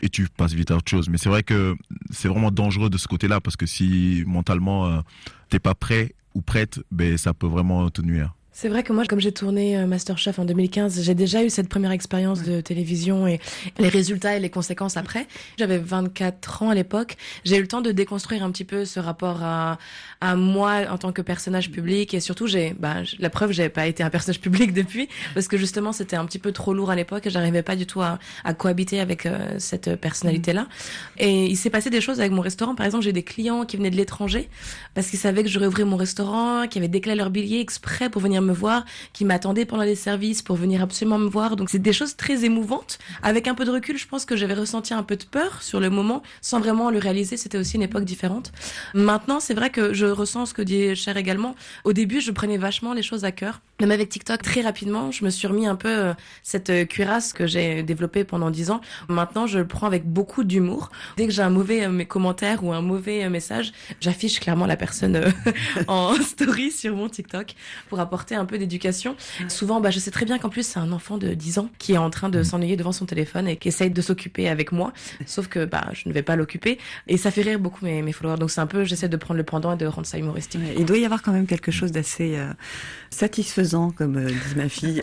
et 0.00 0.08
tu 0.08 0.28
passes 0.28 0.52
vite 0.52 0.70
à 0.70 0.76
autre 0.76 0.88
chose. 0.88 1.08
Mais 1.08 1.18
c'est 1.18 1.28
vrai 1.28 1.42
que 1.42 1.76
c'est 2.12 2.28
vraiment 2.28 2.52
dangereux 2.52 2.88
de 2.88 2.98
ce 2.98 3.08
côté-là 3.08 3.40
parce 3.40 3.56
que 3.56 3.66
si 3.66 4.22
mentalement 4.28 5.02
t'es 5.48 5.58
pas 5.58 5.74
prêt 5.74 6.14
ou 6.34 6.40
prête, 6.40 6.80
ben 6.92 7.18
ça 7.18 7.34
peut 7.34 7.48
vraiment 7.48 7.90
te 7.90 8.00
nuire. 8.00 8.32
C'est 8.60 8.68
vrai 8.68 8.82
que 8.82 8.92
moi, 8.92 9.04
comme 9.04 9.20
j'ai 9.20 9.30
tourné 9.30 9.78
euh, 9.78 9.86
Masterchef 9.86 10.40
en 10.40 10.44
2015, 10.44 11.02
j'ai 11.02 11.14
déjà 11.14 11.44
eu 11.44 11.48
cette 11.48 11.68
première 11.68 11.92
expérience 11.92 12.42
de 12.42 12.60
télévision 12.60 13.28
et 13.28 13.38
les 13.78 13.88
résultats 13.88 14.34
et 14.36 14.40
les 14.40 14.50
conséquences 14.50 14.96
après. 14.96 15.28
J'avais 15.60 15.78
24 15.78 16.64
ans 16.64 16.70
à 16.70 16.74
l'époque. 16.74 17.16
J'ai 17.44 17.56
eu 17.56 17.60
le 17.60 17.68
temps 17.68 17.82
de 17.82 17.92
déconstruire 17.92 18.42
un 18.42 18.50
petit 18.50 18.64
peu 18.64 18.84
ce 18.84 18.98
rapport 18.98 19.44
à, 19.44 19.78
à 20.20 20.34
moi 20.34 20.80
en 20.90 20.98
tant 20.98 21.12
que 21.12 21.22
personnage 21.22 21.70
public 21.70 22.14
et 22.14 22.18
surtout, 22.18 22.48
j'ai, 22.48 22.74
bah, 22.76 22.96
la 23.20 23.30
preuve, 23.30 23.52
j'ai 23.52 23.68
pas 23.68 23.86
été 23.86 24.02
un 24.02 24.10
personnage 24.10 24.40
public 24.40 24.72
depuis 24.72 25.08
parce 25.34 25.46
que 25.46 25.56
justement, 25.56 25.92
c'était 25.92 26.16
un 26.16 26.26
petit 26.26 26.40
peu 26.40 26.50
trop 26.50 26.74
lourd 26.74 26.90
à 26.90 26.96
l'époque 26.96 27.28
et 27.28 27.30
j'arrivais 27.30 27.62
pas 27.62 27.76
du 27.76 27.86
tout 27.86 28.02
à, 28.02 28.18
à 28.42 28.54
cohabiter 28.54 28.98
avec 28.98 29.26
euh, 29.26 29.54
cette 29.58 29.94
personnalité-là. 29.94 30.66
Et 31.18 31.46
il 31.46 31.56
s'est 31.56 31.70
passé 31.70 31.90
des 31.90 32.00
choses 32.00 32.18
avec 32.18 32.32
mon 32.32 32.42
restaurant. 32.42 32.74
Par 32.74 32.86
exemple, 32.86 33.04
j'ai 33.04 33.12
des 33.12 33.22
clients 33.22 33.64
qui 33.64 33.76
venaient 33.76 33.92
de 33.92 33.96
l'étranger 33.96 34.48
parce 34.94 35.06
qu'ils 35.10 35.20
savaient 35.20 35.44
que 35.44 35.48
j'aurais 35.48 35.68
ouvert 35.68 35.86
mon 35.86 35.96
restaurant, 35.96 36.66
qui 36.66 36.78
avaient 36.78 36.88
déclaré 36.88 37.16
leur 37.16 37.30
billet 37.30 37.60
exprès 37.60 38.10
pour 38.10 38.20
venir 38.20 38.42
me 38.48 38.54
voir, 38.54 38.84
qui 39.12 39.24
m'attendaient 39.24 39.64
pendant 39.64 39.84
les 39.84 39.94
services 39.94 40.42
pour 40.42 40.56
venir 40.56 40.82
absolument 40.82 41.18
me 41.18 41.28
voir. 41.28 41.56
Donc 41.56 41.70
c'est 41.70 41.78
des 41.78 41.92
choses 41.92 42.16
très 42.16 42.44
émouvantes. 42.44 42.98
Avec 43.22 43.46
un 43.46 43.54
peu 43.54 43.64
de 43.64 43.70
recul, 43.70 43.96
je 43.96 44.08
pense 44.08 44.24
que 44.24 44.36
j'avais 44.36 44.54
ressenti 44.54 44.94
un 44.94 45.02
peu 45.02 45.16
de 45.16 45.24
peur 45.24 45.62
sur 45.62 45.80
le 45.80 45.90
moment, 45.90 46.22
sans 46.40 46.60
vraiment 46.60 46.90
le 46.90 46.98
réaliser. 46.98 47.36
C'était 47.36 47.58
aussi 47.58 47.76
une 47.76 47.82
époque 47.82 48.04
différente. 48.04 48.52
Maintenant, 48.94 49.40
c'est 49.40 49.54
vrai 49.54 49.70
que 49.70 49.92
je 49.92 50.06
ressens 50.06 50.46
ce 50.46 50.54
que 50.54 50.62
dit 50.62 50.96
Cher 50.96 51.16
également. 51.16 51.54
Au 51.84 51.92
début, 51.92 52.20
je 52.20 52.30
prenais 52.30 52.58
vachement 52.58 52.92
les 52.92 53.02
choses 53.02 53.24
à 53.24 53.32
cœur. 53.32 53.60
Même 53.80 53.92
avec 53.92 54.08
TikTok, 54.08 54.42
très 54.42 54.60
rapidement, 54.60 55.12
je 55.12 55.24
me 55.24 55.30
suis 55.30 55.46
remis 55.46 55.66
un 55.66 55.76
peu 55.76 55.88
euh, 55.88 56.14
cette 56.42 56.70
euh, 56.70 56.84
cuirasse 56.84 57.32
que 57.32 57.46
j'ai 57.46 57.84
développée 57.84 58.24
pendant 58.24 58.50
dix 58.50 58.72
ans. 58.72 58.80
Maintenant, 59.08 59.46
je 59.46 59.58
le 59.58 59.66
prends 59.68 59.86
avec 59.86 60.04
beaucoup 60.04 60.42
d'humour. 60.42 60.90
Dès 61.16 61.26
que 61.26 61.32
j'ai 61.32 61.42
un 61.42 61.50
mauvais 61.50 61.86
euh, 61.86 62.04
commentaire 62.04 62.64
ou 62.64 62.72
un 62.72 62.80
mauvais 62.80 63.28
message, 63.28 63.72
j'affiche 64.00 64.40
clairement 64.40 64.66
la 64.66 64.76
personne 64.76 65.32
en 65.86 66.14
story 66.22 66.72
sur 66.72 66.96
mon 66.96 67.08
TikTok 67.08 67.54
pour 67.88 68.00
apporter 68.00 68.34
un 68.34 68.46
peu 68.46 68.58
d'éducation. 68.58 69.14
Souvent, 69.46 69.80
bah, 69.80 69.90
je 69.90 70.00
sais 70.00 70.10
très 70.10 70.24
bien 70.24 70.38
qu'en 70.38 70.48
plus, 70.48 70.66
c'est 70.66 70.80
un 70.80 70.90
enfant 70.90 71.16
de 71.16 71.34
10 71.34 71.58
ans 71.58 71.68
qui 71.78 71.92
est 71.92 71.98
en 71.98 72.10
train 72.10 72.30
de 72.30 72.42
s'ennuyer 72.42 72.76
devant 72.76 72.90
son 72.90 73.06
téléphone 73.06 73.46
et 73.46 73.56
qui 73.56 73.68
essaye 73.68 73.90
de 73.90 74.02
s'occuper 74.02 74.48
avec 74.48 74.72
moi. 74.72 74.92
Sauf 75.26 75.46
que 75.46 75.64
bah, 75.64 75.86
je 75.92 76.08
ne 76.08 76.14
vais 76.14 76.22
pas 76.22 76.34
l'occuper. 76.34 76.78
Et 77.06 77.16
ça 77.16 77.30
fait 77.30 77.42
rire 77.42 77.60
beaucoup 77.60 77.84
mes, 77.84 78.02
mes 78.02 78.12
followers. 78.12 78.38
Donc 78.38 78.50
c'est 78.50 78.60
un 78.60 78.66
peu, 78.66 78.82
j'essaie 78.82 79.08
de 79.08 79.16
prendre 79.16 79.38
le 79.38 79.44
pendant 79.44 79.72
et 79.72 79.76
de 79.76 79.86
rendre 79.86 80.06
ça 80.06 80.18
humoristique. 80.18 80.60
Ouais, 80.60 80.74
Il 80.78 80.84
doit 80.84 80.98
y 80.98 81.04
avoir 81.04 81.22
quand 81.22 81.32
même 81.32 81.46
quelque 81.46 81.70
chose 81.70 81.92
d'assez 81.92 82.36
euh, 82.36 82.52
satisfaisant, 83.10 83.67
comme 83.96 84.16
euh, 84.16 84.28
dit 84.28 84.56
ma 84.56 84.68
fille, 84.68 85.02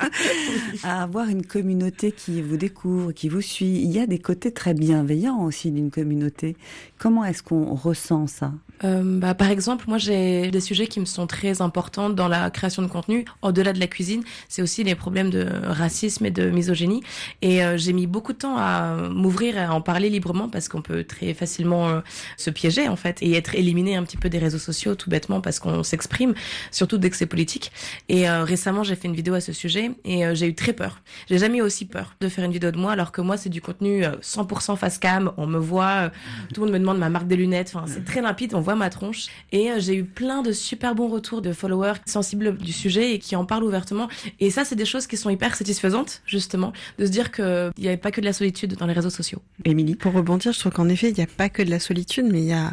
à 0.84 1.02
avoir 1.02 1.28
une 1.28 1.44
communauté 1.44 2.12
qui 2.12 2.40
vous 2.40 2.56
découvre, 2.56 3.12
qui 3.12 3.28
vous 3.28 3.40
suit. 3.40 3.80
Il 3.82 3.90
y 3.90 3.98
a 3.98 4.06
des 4.06 4.18
côtés 4.18 4.52
très 4.52 4.74
bienveillants 4.74 5.42
aussi 5.42 5.70
d'une 5.70 5.90
communauté. 5.90 6.56
Comment 6.98 7.24
est-ce 7.24 7.42
qu'on 7.42 7.74
ressent 7.74 8.26
ça? 8.26 8.52
Euh, 8.84 9.02
bah, 9.04 9.34
par 9.34 9.50
exemple, 9.50 9.84
moi 9.88 9.98
j'ai 9.98 10.50
des 10.50 10.60
sujets 10.60 10.86
qui 10.86 11.00
me 11.00 11.04
sont 11.04 11.26
très 11.26 11.60
importants 11.60 12.10
dans 12.10 12.28
la 12.28 12.50
création 12.50 12.82
de 12.82 12.88
contenu. 12.88 13.24
Au-delà 13.42 13.72
de 13.72 13.80
la 13.80 13.86
cuisine, 13.86 14.22
c'est 14.48 14.62
aussi 14.62 14.84
les 14.84 14.94
problèmes 14.94 15.30
de 15.30 15.48
racisme 15.64 16.24
et 16.26 16.30
de 16.30 16.50
misogynie. 16.50 17.02
Et 17.42 17.64
euh, 17.64 17.76
j'ai 17.76 17.92
mis 17.92 18.06
beaucoup 18.06 18.32
de 18.32 18.38
temps 18.38 18.56
à 18.56 19.08
m'ouvrir 19.10 19.56
et 19.56 19.62
à 19.62 19.74
en 19.74 19.80
parler 19.80 20.08
librement 20.08 20.48
parce 20.48 20.68
qu'on 20.68 20.82
peut 20.82 21.04
très 21.04 21.34
facilement 21.34 22.02
se 22.36 22.50
piéger 22.50 22.88
en 22.88 22.96
fait 22.96 23.18
et 23.22 23.34
être 23.34 23.54
éliminé 23.54 23.96
un 23.96 24.04
petit 24.04 24.16
peu 24.16 24.28
des 24.28 24.38
réseaux 24.38 24.58
sociaux 24.58 24.94
tout 24.94 25.10
bêtement 25.10 25.40
parce 25.40 25.58
qu'on 25.58 25.82
s'exprime, 25.82 26.34
surtout 26.70 26.98
dès 26.98 27.10
que 27.10 27.16
c'est 27.16 27.26
politique. 27.26 27.71
Et 28.08 28.28
euh, 28.28 28.44
récemment, 28.44 28.82
j'ai 28.82 28.96
fait 28.96 29.08
une 29.08 29.14
vidéo 29.14 29.34
à 29.34 29.40
ce 29.40 29.52
sujet 29.52 29.92
et 30.04 30.26
euh, 30.26 30.34
j'ai 30.34 30.46
eu 30.46 30.54
très 30.54 30.72
peur. 30.72 31.00
J'ai 31.28 31.38
jamais 31.38 31.58
eu 31.58 31.62
aussi 31.62 31.84
peur 31.84 32.14
de 32.20 32.28
faire 32.28 32.44
une 32.44 32.52
vidéo 32.52 32.70
de 32.70 32.78
moi 32.78 32.92
alors 32.92 33.12
que 33.12 33.20
moi 33.20 33.36
c'est 33.36 33.48
du 33.48 33.60
contenu 33.60 34.04
euh, 34.04 34.16
100% 34.22 34.76
face 34.76 34.98
cam. 34.98 35.32
On 35.36 35.46
me 35.46 35.58
voit, 35.58 35.84
euh, 35.86 36.08
tout 36.54 36.60
le 36.60 36.66
monde 36.66 36.74
me 36.74 36.78
demande 36.78 36.98
ma 36.98 37.08
marque 37.08 37.26
des 37.26 37.36
lunettes. 37.36 37.72
Enfin, 37.74 37.86
c'est 37.86 38.04
très 38.04 38.20
limpide. 38.20 38.54
On 38.54 38.60
voit 38.60 38.74
ma 38.74 38.90
tronche. 38.90 39.26
Et 39.52 39.70
euh, 39.70 39.78
j'ai 39.78 39.94
eu 39.94 40.04
plein 40.04 40.42
de 40.42 40.52
super 40.52 40.94
bons 40.94 41.08
retours 41.08 41.42
de 41.42 41.52
followers 41.52 41.94
sensibles 42.06 42.56
du 42.56 42.72
sujet 42.72 43.14
et 43.14 43.18
qui 43.18 43.36
en 43.36 43.44
parlent 43.44 43.64
ouvertement. 43.64 44.08
Et 44.40 44.50
ça, 44.50 44.64
c'est 44.64 44.76
des 44.76 44.84
choses 44.84 45.06
qui 45.06 45.16
sont 45.16 45.30
hyper 45.30 45.54
satisfaisantes, 45.54 46.22
justement, 46.26 46.72
de 46.98 47.06
se 47.06 47.10
dire 47.10 47.32
qu'il 47.32 47.72
n'y 47.78 47.88
avait 47.88 47.96
pas 47.96 48.10
que 48.10 48.20
de 48.20 48.26
la 48.26 48.32
solitude 48.32 48.76
dans 48.76 48.86
les 48.86 48.92
réseaux 48.92 49.10
sociaux. 49.10 49.40
Émilie, 49.64 49.94
pour 49.94 50.12
rebondir, 50.12 50.52
je 50.52 50.58
trouve 50.58 50.72
qu'en 50.72 50.88
effet, 50.88 51.10
il 51.10 51.14
n'y 51.14 51.22
a 51.22 51.26
pas 51.26 51.48
que 51.48 51.62
de 51.62 51.70
la 51.70 51.80
solitude, 51.80 52.26
mais 52.30 52.40
il 52.40 52.48
y 52.48 52.52
a, 52.52 52.66
euh, 52.66 52.70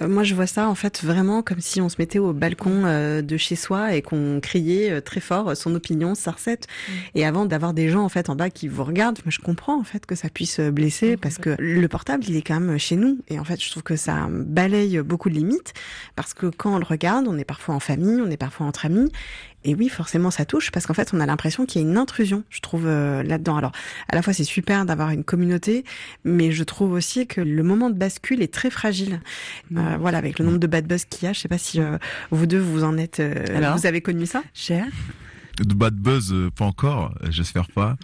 moi, 0.00 0.24
je 0.24 0.34
vois 0.34 0.46
ça 0.46 0.68
en 0.68 0.74
fait 0.74 1.02
vraiment 1.02 1.42
comme 1.42 1.60
si 1.60 1.80
on 1.80 1.88
se 1.88 1.96
mettait 1.98 2.18
au 2.18 2.32
balcon 2.32 2.82
euh, 2.84 3.22
de 3.22 3.36
chez 3.36 3.56
soi 3.56 3.94
et 3.94 4.02
qu'on 4.02 4.40
criait 4.40 4.90
euh, 4.90 5.00
très 5.00 5.20
fort 5.20 5.56
son 5.56 5.74
opinion, 5.74 6.14
sa 6.14 6.32
recette. 6.32 6.66
Et 7.14 7.24
avant 7.24 7.46
d'avoir 7.46 7.72
des 7.72 7.88
gens 7.88 8.04
en 8.04 8.08
fait 8.08 8.28
en 8.28 8.36
bas 8.36 8.50
qui 8.50 8.68
vous 8.68 8.84
regardent, 8.84 9.18
moi, 9.24 9.30
je 9.30 9.38
comprends 9.38 9.78
en 9.78 9.84
fait 9.84 10.06
que 10.06 10.14
ça 10.14 10.28
puisse 10.28 10.60
blesser 10.60 11.16
parce 11.16 11.38
que 11.38 11.56
le 11.58 11.88
portable, 11.88 12.24
il 12.28 12.36
est 12.36 12.42
quand 12.42 12.60
même 12.60 12.78
chez 12.78 12.96
nous. 12.96 13.18
Et 13.28 13.38
en 13.38 13.44
fait, 13.44 13.62
je 13.62 13.70
trouve 13.70 13.82
que 13.82 13.96
ça 13.96 14.28
balaye 14.30 15.00
beaucoup 15.00 15.30
de 15.30 15.34
limites 15.34 15.72
parce 16.14 16.34
que 16.34 16.46
quand 16.46 16.74
on 16.74 16.78
le 16.78 16.84
regarde, 16.84 17.26
on 17.28 17.38
est 17.38 17.44
parfois 17.44 17.74
en 17.74 17.80
famille, 17.80 18.20
on 18.20 18.30
est 18.30 18.36
parfois 18.36 18.66
entre 18.66 18.86
amis. 18.86 19.10
Et 19.66 19.74
oui, 19.74 19.88
forcément, 19.88 20.30
ça 20.30 20.44
touche 20.44 20.70
parce 20.70 20.86
qu'en 20.86 20.94
fait, 20.94 21.10
on 21.12 21.18
a 21.18 21.26
l'impression 21.26 21.66
qu'il 21.66 21.82
y 21.82 21.84
a 21.84 21.88
une 21.88 21.98
intrusion, 21.98 22.44
je 22.50 22.60
trouve, 22.60 22.86
euh, 22.86 23.24
là-dedans. 23.24 23.56
Alors, 23.56 23.72
à 24.08 24.14
la 24.14 24.22
fois, 24.22 24.32
c'est 24.32 24.44
super 24.44 24.86
d'avoir 24.86 25.10
une 25.10 25.24
communauté, 25.24 25.84
mais 26.24 26.52
je 26.52 26.62
trouve 26.62 26.92
aussi 26.92 27.26
que 27.26 27.40
le 27.40 27.62
moment 27.64 27.90
de 27.90 27.96
bascule 27.96 28.42
est 28.42 28.54
très 28.54 28.70
fragile. 28.70 29.20
Euh, 29.76 29.96
voilà, 29.98 30.18
avec 30.18 30.38
le 30.38 30.44
nombre 30.44 30.58
de 30.58 30.68
bad 30.68 30.86
buzz 30.86 31.04
qu'il 31.04 31.26
y 31.26 31.28
a, 31.28 31.32
je 31.32 31.40
sais 31.40 31.48
pas 31.48 31.58
si 31.58 31.80
euh, 31.80 31.98
vous 32.30 32.46
deux, 32.46 32.60
vous 32.60 32.84
en 32.84 32.96
êtes, 32.96 33.20
Alors 33.20 33.76
vous 33.76 33.86
avez 33.86 34.00
connu 34.00 34.24
ça? 34.24 34.44
Cher 34.54 34.86
De 35.58 35.74
bad 35.74 35.94
buzz, 35.94 36.32
euh, 36.32 36.50
pas 36.50 36.66
encore, 36.66 37.14
euh, 37.22 37.28
j'espère 37.30 37.68
pas. 37.68 37.96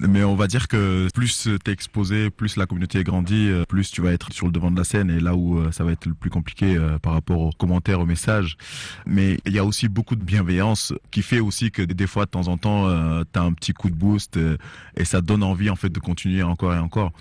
Mais 0.00 0.24
on 0.24 0.34
va 0.34 0.46
dire 0.46 0.66
que 0.66 1.08
plus 1.12 1.48
t'es 1.62 1.72
exposé, 1.72 2.30
plus 2.30 2.56
la 2.56 2.64
communauté 2.64 3.04
grandit, 3.04 3.50
euh, 3.50 3.64
plus 3.68 3.90
tu 3.90 4.00
vas 4.00 4.12
être 4.12 4.32
sur 4.32 4.46
le 4.46 4.52
devant 4.52 4.70
de 4.70 4.78
la 4.78 4.84
scène 4.84 5.10
et 5.10 5.20
là 5.20 5.34
où 5.34 5.70
ça 5.72 5.84
va 5.84 5.92
être 5.92 6.06
le 6.06 6.14
plus 6.14 6.30
compliqué 6.30 6.78
par 7.02 7.12
rapport 7.12 7.40
aux 7.40 7.52
commentaires, 7.52 8.00
aux 8.00 8.06
messages. 8.06 8.56
Mais 9.04 9.38
il 9.44 9.52
y 9.52 9.58
a 9.58 9.64
aussi 9.64 9.88
beaucoup 9.88 10.16
de 10.16 10.24
bienveillance 10.24 10.94
qui 11.10 11.22
fait 11.22 11.40
aussi 11.40 11.70
que 11.70 11.82
des 11.82 12.06
fois, 12.06 12.24
de 12.24 12.30
temps 12.30 12.48
en 12.48 12.56
temps, 12.56 12.88
t'as 13.32 13.42
un 13.42 13.52
petit 13.52 13.72
coup 13.72 13.90
de 13.90 13.94
boost 13.94 14.38
et 14.96 15.04
ça 15.04 15.20
donne 15.20 15.42
envie 15.42 15.70
en 15.70 15.76
fait 15.76 15.90
de 15.90 16.00
continuer 16.00 16.42
encore 16.42 16.74
et 16.74 16.78
encore. 16.78 17.12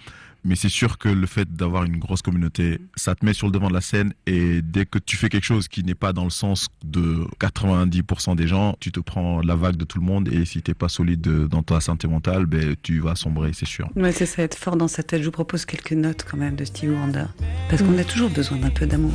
Mais 0.45 0.55
c'est 0.55 0.69
sûr 0.69 0.99
que 0.99 1.09
le 1.09 1.25
fait 1.25 1.51
d'avoir 1.51 1.83
une 1.85 1.97
grosse 1.97 2.21
communauté, 2.21 2.79
ça 2.95 3.15
te 3.15 3.25
met 3.25 3.33
sur 3.33 3.47
le 3.47 3.51
devant 3.51 3.67
de 3.67 3.73
la 3.73 3.81
scène 3.81 4.13
et 4.27 4.61
dès 4.61 4.85
que 4.85 4.99
tu 4.99 5.17
fais 5.17 5.27
quelque 5.27 5.43
chose 5.43 5.67
qui 5.67 5.83
n'est 5.83 5.95
pas 5.95 6.13
dans 6.13 6.23
le 6.23 6.29
sens 6.29 6.67
de 6.83 7.25
90% 7.39 8.35
des 8.35 8.47
gens, 8.47 8.75
tu 8.79 8.91
te 8.91 8.99
prends 8.99 9.41
la 9.41 9.55
vague 9.55 9.75
de 9.75 9.85
tout 9.85 9.99
le 9.99 10.05
monde 10.05 10.29
et 10.31 10.45
si 10.45 10.61
t'es 10.61 10.75
pas 10.75 10.87
solide 10.87 11.27
dans 11.47 11.63
ta 11.63 11.81
santé 11.81 12.07
mentale, 12.07 12.45
ben, 12.45 12.75
tu 12.83 12.99
vas 12.99 13.15
sombrer, 13.15 13.51
c'est 13.53 13.67
sûr. 13.67 13.89
Ouais, 13.95 14.11
c'est 14.11 14.27
ça, 14.27 14.43
être 14.43 14.55
fort 14.55 14.77
dans 14.77 14.87
sa 14.87 15.01
tête. 15.01 15.21
Je 15.21 15.25
vous 15.25 15.31
propose 15.31 15.65
quelques 15.65 15.93
notes 15.93 16.25
quand 16.29 16.37
même 16.37 16.55
de 16.55 16.63
Stevie 16.63 16.93
Wonder. 16.93 17.25
Parce 17.69 17.81
qu'on 17.81 17.97
a 17.97 18.03
toujours 18.03 18.29
besoin 18.29 18.59
d'un 18.59 18.69
peu 18.69 18.85
d'amour. 18.85 19.13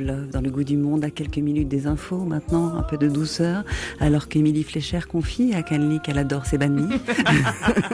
Love, 0.00 0.30
dans 0.30 0.40
le 0.40 0.50
goût 0.50 0.64
du 0.64 0.76
monde, 0.76 1.04
à 1.04 1.10
quelques 1.10 1.38
minutes 1.38 1.68
des 1.68 1.86
infos, 1.86 2.24
maintenant 2.24 2.76
un 2.76 2.82
peu 2.82 2.96
de 2.96 3.08
douceur, 3.08 3.64
alors 4.00 4.28
qu'Émilie 4.28 4.62
Flécher 4.62 5.00
confie 5.08 5.54
à 5.54 5.62
Canly 5.62 6.00
qu'elle 6.00 6.18
adore 6.18 6.46
ses 6.46 6.58
bannis. 6.58 6.88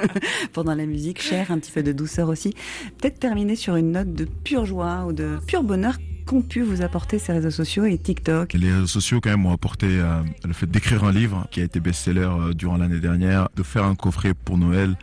Pendant 0.53 0.75
la 0.75 0.87
musique, 0.87 1.21
cher, 1.21 1.51
un 1.51 1.59
petit 1.59 1.73
peu 1.73 1.83
de 1.83 1.93
douceur 1.93 2.29
aussi. 2.29 2.55
Peut-être 2.99 3.19
terminer 3.19 3.57
sur 3.57 3.77
une 3.77 3.93
note 3.93 4.13
de 4.13 4.25
pure 4.25 4.65
joie 4.65 5.05
ou 5.07 5.13
de 5.13 5.39
pur 5.47 5.63
bonheur 5.63 5.97
qu'ont 6.27 6.43
pu 6.43 6.63
vous 6.63 6.83
apporter 6.83 7.19
ces 7.19 7.33
réseaux 7.33 7.51
sociaux 7.51 7.85
et 7.85 7.99
TikTok. 7.99 8.53
Les 8.55 8.73
réseaux 8.73 8.87
sociaux 8.87 9.21
quand 9.21 9.31
même 9.31 9.41
m'ont 9.41 9.53
apporté 9.53 9.87
euh, 9.89 10.23
le 10.45 10.53
fait 10.53 10.71
d'écrire 10.71 11.05
un 11.05 11.13
livre 11.13 11.47
qui 11.51 11.61
a 11.61 11.65
été 11.65 11.81
best-seller 11.81 12.21
euh, 12.21 12.53
durant 12.53 12.77
l'année 12.77 13.01
dernière, 13.01 13.49
de 13.57 13.63
faire 13.63 13.85
un 13.85 13.95
coffret 13.95 14.35
pour 14.35 14.59
Noël, 14.59 14.97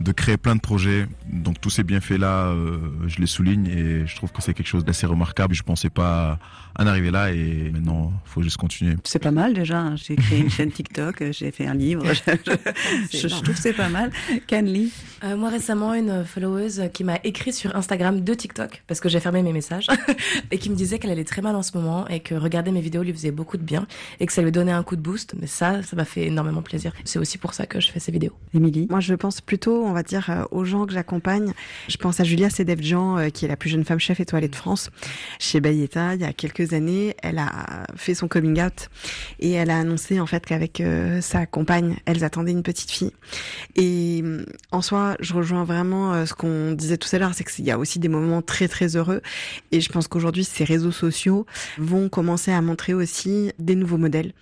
de 0.00 0.12
créer 0.12 0.36
plein 0.36 0.56
de 0.56 0.60
projets. 0.60 1.06
Donc 1.30 1.60
tous 1.60 1.70
ces 1.70 1.82
bienfaits-là, 1.84 2.46
euh, 2.48 2.78
je 3.06 3.18
les 3.20 3.26
souligne 3.26 3.66
et 3.66 4.06
je 4.06 4.16
trouve 4.16 4.32
que 4.32 4.40
c'est 4.42 4.54
quelque 4.54 4.66
chose 4.66 4.84
d'assez 4.84 5.06
remarquable. 5.06 5.54
Je 5.54 5.62
pensais 5.62 5.90
pas 5.90 6.38
en 6.78 6.86
arriver 6.86 7.10
là 7.10 7.32
et 7.32 7.70
maintenant, 7.72 8.12
faut 8.24 8.42
juste 8.42 8.56
continuer. 8.56 8.94
C'est 9.04 9.18
pas 9.18 9.30
mal 9.30 9.52
déjà. 9.54 9.78
hein. 9.80 9.96
J'ai 9.96 10.16
créé 10.16 10.38
une 10.40 10.48
chaîne 10.50 10.70
TikTok, 10.72 11.20
euh, 11.20 11.32
j'ai 11.32 11.50
fait 11.50 11.66
un 11.66 11.74
livre. 11.74 12.02
Je, 12.14 12.32
je- 12.46 13.18
je- 13.18 13.28
je 13.28 13.34
trouve 13.42 13.54
que 13.54 13.60
c'est 13.60 13.72
pas 13.72 13.88
mal. 13.88 14.10
Canly, 14.46 14.92
Euh, 15.22 15.36
moi 15.36 15.50
récemment, 15.50 15.92
une 15.94 16.24
followeuse 16.24 16.84
qui 16.94 17.04
m'a 17.04 17.18
écrit 17.24 17.52
sur 17.52 17.76
Instagram 17.76 18.22
de 18.22 18.34
TikTok 18.34 18.82
parce 18.86 19.00
que 19.00 19.08
j'ai 19.10 19.20
fermé 19.20 19.42
mes 19.42 19.52
messages 19.52 19.86
et 20.50 20.56
qui 20.58 20.70
me 20.70 20.74
disait 20.76 20.98
qu'elle 20.98 21.10
allait 21.10 21.24
très 21.24 21.42
mal 21.42 21.54
en 21.56 21.62
ce 21.62 21.76
moment 21.76 22.08
et 22.08 22.20
que 22.20 22.34
regarder 22.34 22.70
mes 22.70 22.80
vidéos 22.80 23.02
lui 23.02 23.12
faisait 23.12 23.30
beaucoup 23.32 23.58
de 23.58 23.62
bien 23.62 23.86
et 24.18 24.26
que 24.26 24.32
ça 24.32 24.40
lui 24.40 24.50
donnait 24.52 24.72
un 24.72 24.82
coup 24.82 24.96
de 24.96 25.02
boost. 25.02 25.34
Mais 25.38 25.46
ça, 25.46 25.82
ça 25.82 25.94
m'a 25.96 26.04
fait 26.06 26.26
énormément 26.26 26.62
plaisir. 26.62 26.92
C'est 27.04 27.18
aussi 27.18 27.36
pour 27.36 27.52
ça 27.52 27.66
que 27.66 27.80
je 27.80 27.90
fais 27.90 28.00
ces 28.00 28.12
vidéos. 28.12 28.32
Émilie. 28.54 28.86
Moi, 28.88 29.00
je 29.00 29.14
pense 29.14 29.40
plutôt, 29.42 29.84
on 29.90 29.92
va 29.92 30.02
dire, 30.02 30.30
euh, 30.30 30.44
aux 30.50 30.64
gens 30.64 30.86
que 30.86 30.92
j'accompagne. 30.92 31.52
Je 31.88 31.96
pense 31.96 32.20
à 32.20 32.24
Julia 32.24 32.50
Sedevjian, 32.50 33.18
euh, 33.18 33.28
qui 33.28 33.44
est 33.44 33.48
la 33.48 33.56
plus 33.56 33.70
jeune 33.70 33.84
femme 33.84 33.98
chef 33.98 34.20
étoilée 34.20 34.48
de 34.48 34.56
France, 34.56 34.90
chez 35.38 35.60
Bayeta, 35.60 36.14
il 36.14 36.20
y 36.20 36.24
a 36.24 36.32
quelques 36.32 36.72
années. 36.72 37.14
Elle 37.22 37.38
a 37.38 37.84
fait 37.96 38.14
son 38.14 38.28
coming 38.28 38.60
out 38.62 38.88
et 39.38 39.52
elle 39.52 39.70
a 39.70 39.78
annoncé, 39.78 40.20
en 40.20 40.26
fait, 40.26 40.46
qu'avec 40.46 40.80
euh, 40.80 41.20
sa 41.20 41.46
compagne, 41.46 41.96
elles 42.06 42.24
attendaient 42.24 42.52
une 42.52 42.62
petite 42.62 42.90
fille. 42.90 43.12
Et 43.76 44.22
euh, 44.24 44.44
en 44.70 44.82
soi, 44.82 45.16
je 45.20 45.34
rejoins 45.34 45.64
vraiment 45.64 46.24
ce 46.26 46.34
qu'on 46.34 46.72
disait 46.72 46.96
tout 46.96 47.08
à 47.12 47.18
l'heure, 47.18 47.34
c'est 47.34 47.44
qu'il 47.44 47.64
y 47.64 47.70
a 47.70 47.78
aussi 47.78 47.98
des 47.98 48.08
moments 48.08 48.42
très, 48.42 48.68
très 48.68 48.96
heureux. 48.96 49.20
Et 49.72 49.80
je 49.80 49.90
pense 49.90 50.08
qu'aujourd'hui, 50.08 50.44
ces 50.44 50.64
réseaux 50.64 50.92
sociaux 50.92 51.46
vont 51.78 52.08
commencer 52.08 52.52
à 52.52 52.60
montrer 52.62 52.94
aussi 52.94 53.52
des 53.58 53.74
nouveaux 53.74 53.98
modèles, 53.98 54.32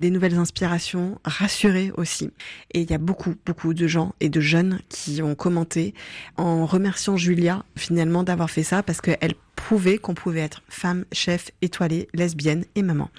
des 0.00 0.10
nouvelles 0.10 0.36
inspirations, 0.36 1.18
rassurer 1.24 1.92
aussi. 1.96 2.30
Et 2.72 2.80
il 2.82 2.90
y 2.90 2.94
a 2.94 2.98
beaucoup, 2.98 3.34
beaucoup 3.46 3.74
de 3.74 3.86
gens 3.86 4.14
et 4.20 4.28
de 4.28 4.40
jeunes 4.40 4.80
qui 4.88 5.22
ont 5.22 5.34
commenté 5.34 5.94
en 6.36 6.66
remerciant 6.66 7.16
Julia 7.16 7.64
finalement 7.76 8.22
d'avoir 8.22 8.50
fait 8.50 8.62
ça 8.62 8.82
parce 8.82 9.00
qu'elle 9.00 9.34
prouvait 9.56 9.98
qu'on 9.98 10.14
pouvait 10.14 10.40
être 10.40 10.62
femme, 10.68 11.04
chef, 11.12 11.50
étoilée, 11.62 12.08
lesbienne 12.12 12.64
et 12.74 12.82
maman. 12.82 13.10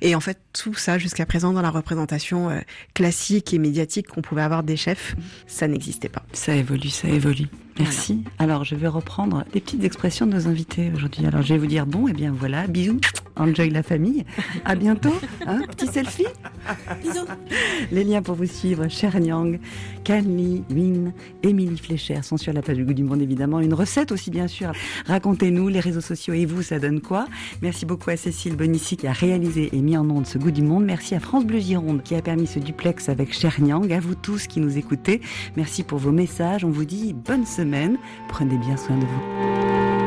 Et 0.00 0.14
en 0.14 0.20
fait, 0.20 0.38
tout 0.52 0.74
ça 0.74 0.98
jusqu'à 0.98 1.26
présent 1.26 1.52
dans 1.52 1.62
la 1.62 1.70
représentation 1.70 2.50
euh, 2.50 2.60
classique 2.94 3.52
et 3.52 3.58
médiatique 3.58 4.08
qu'on 4.08 4.22
pouvait 4.22 4.42
avoir 4.42 4.62
des 4.62 4.76
chefs, 4.76 5.16
ça 5.46 5.68
n'existait 5.68 6.08
pas. 6.08 6.24
Ça 6.32 6.54
évolue, 6.54 6.90
ça 6.90 7.08
évolue. 7.08 7.46
Merci. 7.80 8.24
Alors, 8.38 8.64
je 8.64 8.74
vais 8.74 8.88
reprendre 8.88 9.44
des 9.52 9.60
petites 9.60 9.84
expressions 9.84 10.26
de 10.26 10.32
nos 10.34 10.48
invités 10.48 10.90
aujourd'hui. 10.94 11.26
Alors, 11.26 11.42
je 11.42 11.54
vais 11.54 11.58
vous 11.58 11.66
dire 11.66 11.86
bon, 11.86 12.08
et 12.08 12.12
bien 12.12 12.32
voilà, 12.36 12.66
bisous, 12.66 13.00
enjoy 13.36 13.70
la 13.70 13.82
famille. 13.82 14.24
À 14.64 14.74
bientôt. 14.74 15.14
Hein, 15.46 15.62
petit 15.70 15.86
selfie. 15.86 16.26
Bisous. 17.02 17.26
Les 17.90 18.04
liens 18.04 18.22
pour 18.22 18.34
vous 18.34 18.46
suivre, 18.46 18.88
Cher 18.88 19.18
Nyang, 19.18 19.58
Canly, 20.04 20.62
Win, 20.70 21.12
Émilie 21.42 21.78
Flécher 21.78 22.22
sont 22.22 22.36
sur 22.36 22.52
la 22.52 22.62
page 22.62 22.76
du 22.76 22.84
Goût 22.84 22.92
du 22.92 23.02
Monde, 23.02 23.22
évidemment. 23.22 23.60
Une 23.60 23.74
recette 23.74 24.12
aussi, 24.12 24.30
bien 24.30 24.46
sûr. 24.46 24.72
Racontez-nous, 25.06 25.68
les 25.68 25.80
réseaux 25.80 26.00
sociaux 26.00 26.34
et 26.34 26.46
vous, 26.46 26.62
ça 26.62 26.78
donne 26.78 27.00
quoi? 27.00 27.26
Merci 27.62 27.86
beaucoup 27.86 28.10
à 28.10 28.16
Cécile 28.16 28.56
Bonissi 28.56 28.96
qui 28.96 29.06
a 29.06 29.12
réalisé 29.12 29.70
et 29.72 29.80
mis 29.80 29.96
en 29.96 30.08
onde 30.10 30.26
ce 30.26 30.38
Goût 30.38 30.50
du 30.50 30.62
Monde. 30.62 30.84
Merci 30.84 31.14
à 31.14 31.20
France 31.20 31.46
Bleu 31.46 31.60
Gironde 31.60 32.02
qui 32.02 32.14
a 32.14 32.22
permis 32.22 32.46
ce 32.46 32.58
duplex 32.58 33.08
avec 33.08 33.32
Cher 33.32 33.60
Nyang. 33.60 33.90
À 33.92 34.00
vous 34.00 34.14
tous 34.14 34.46
qui 34.46 34.60
nous 34.60 34.76
écoutez, 34.76 35.20
merci 35.56 35.82
pour 35.82 35.98
vos 35.98 36.12
messages. 36.12 36.64
On 36.64 36.70
vous 36.70 36.84
dit 36.84 37.14
bonne 37.14 37.46
Prenez 38.28 38.56
bien 38.56 38.76
soin 38.76 38.96
de 38.96 39.04
vous. 39.06 39.99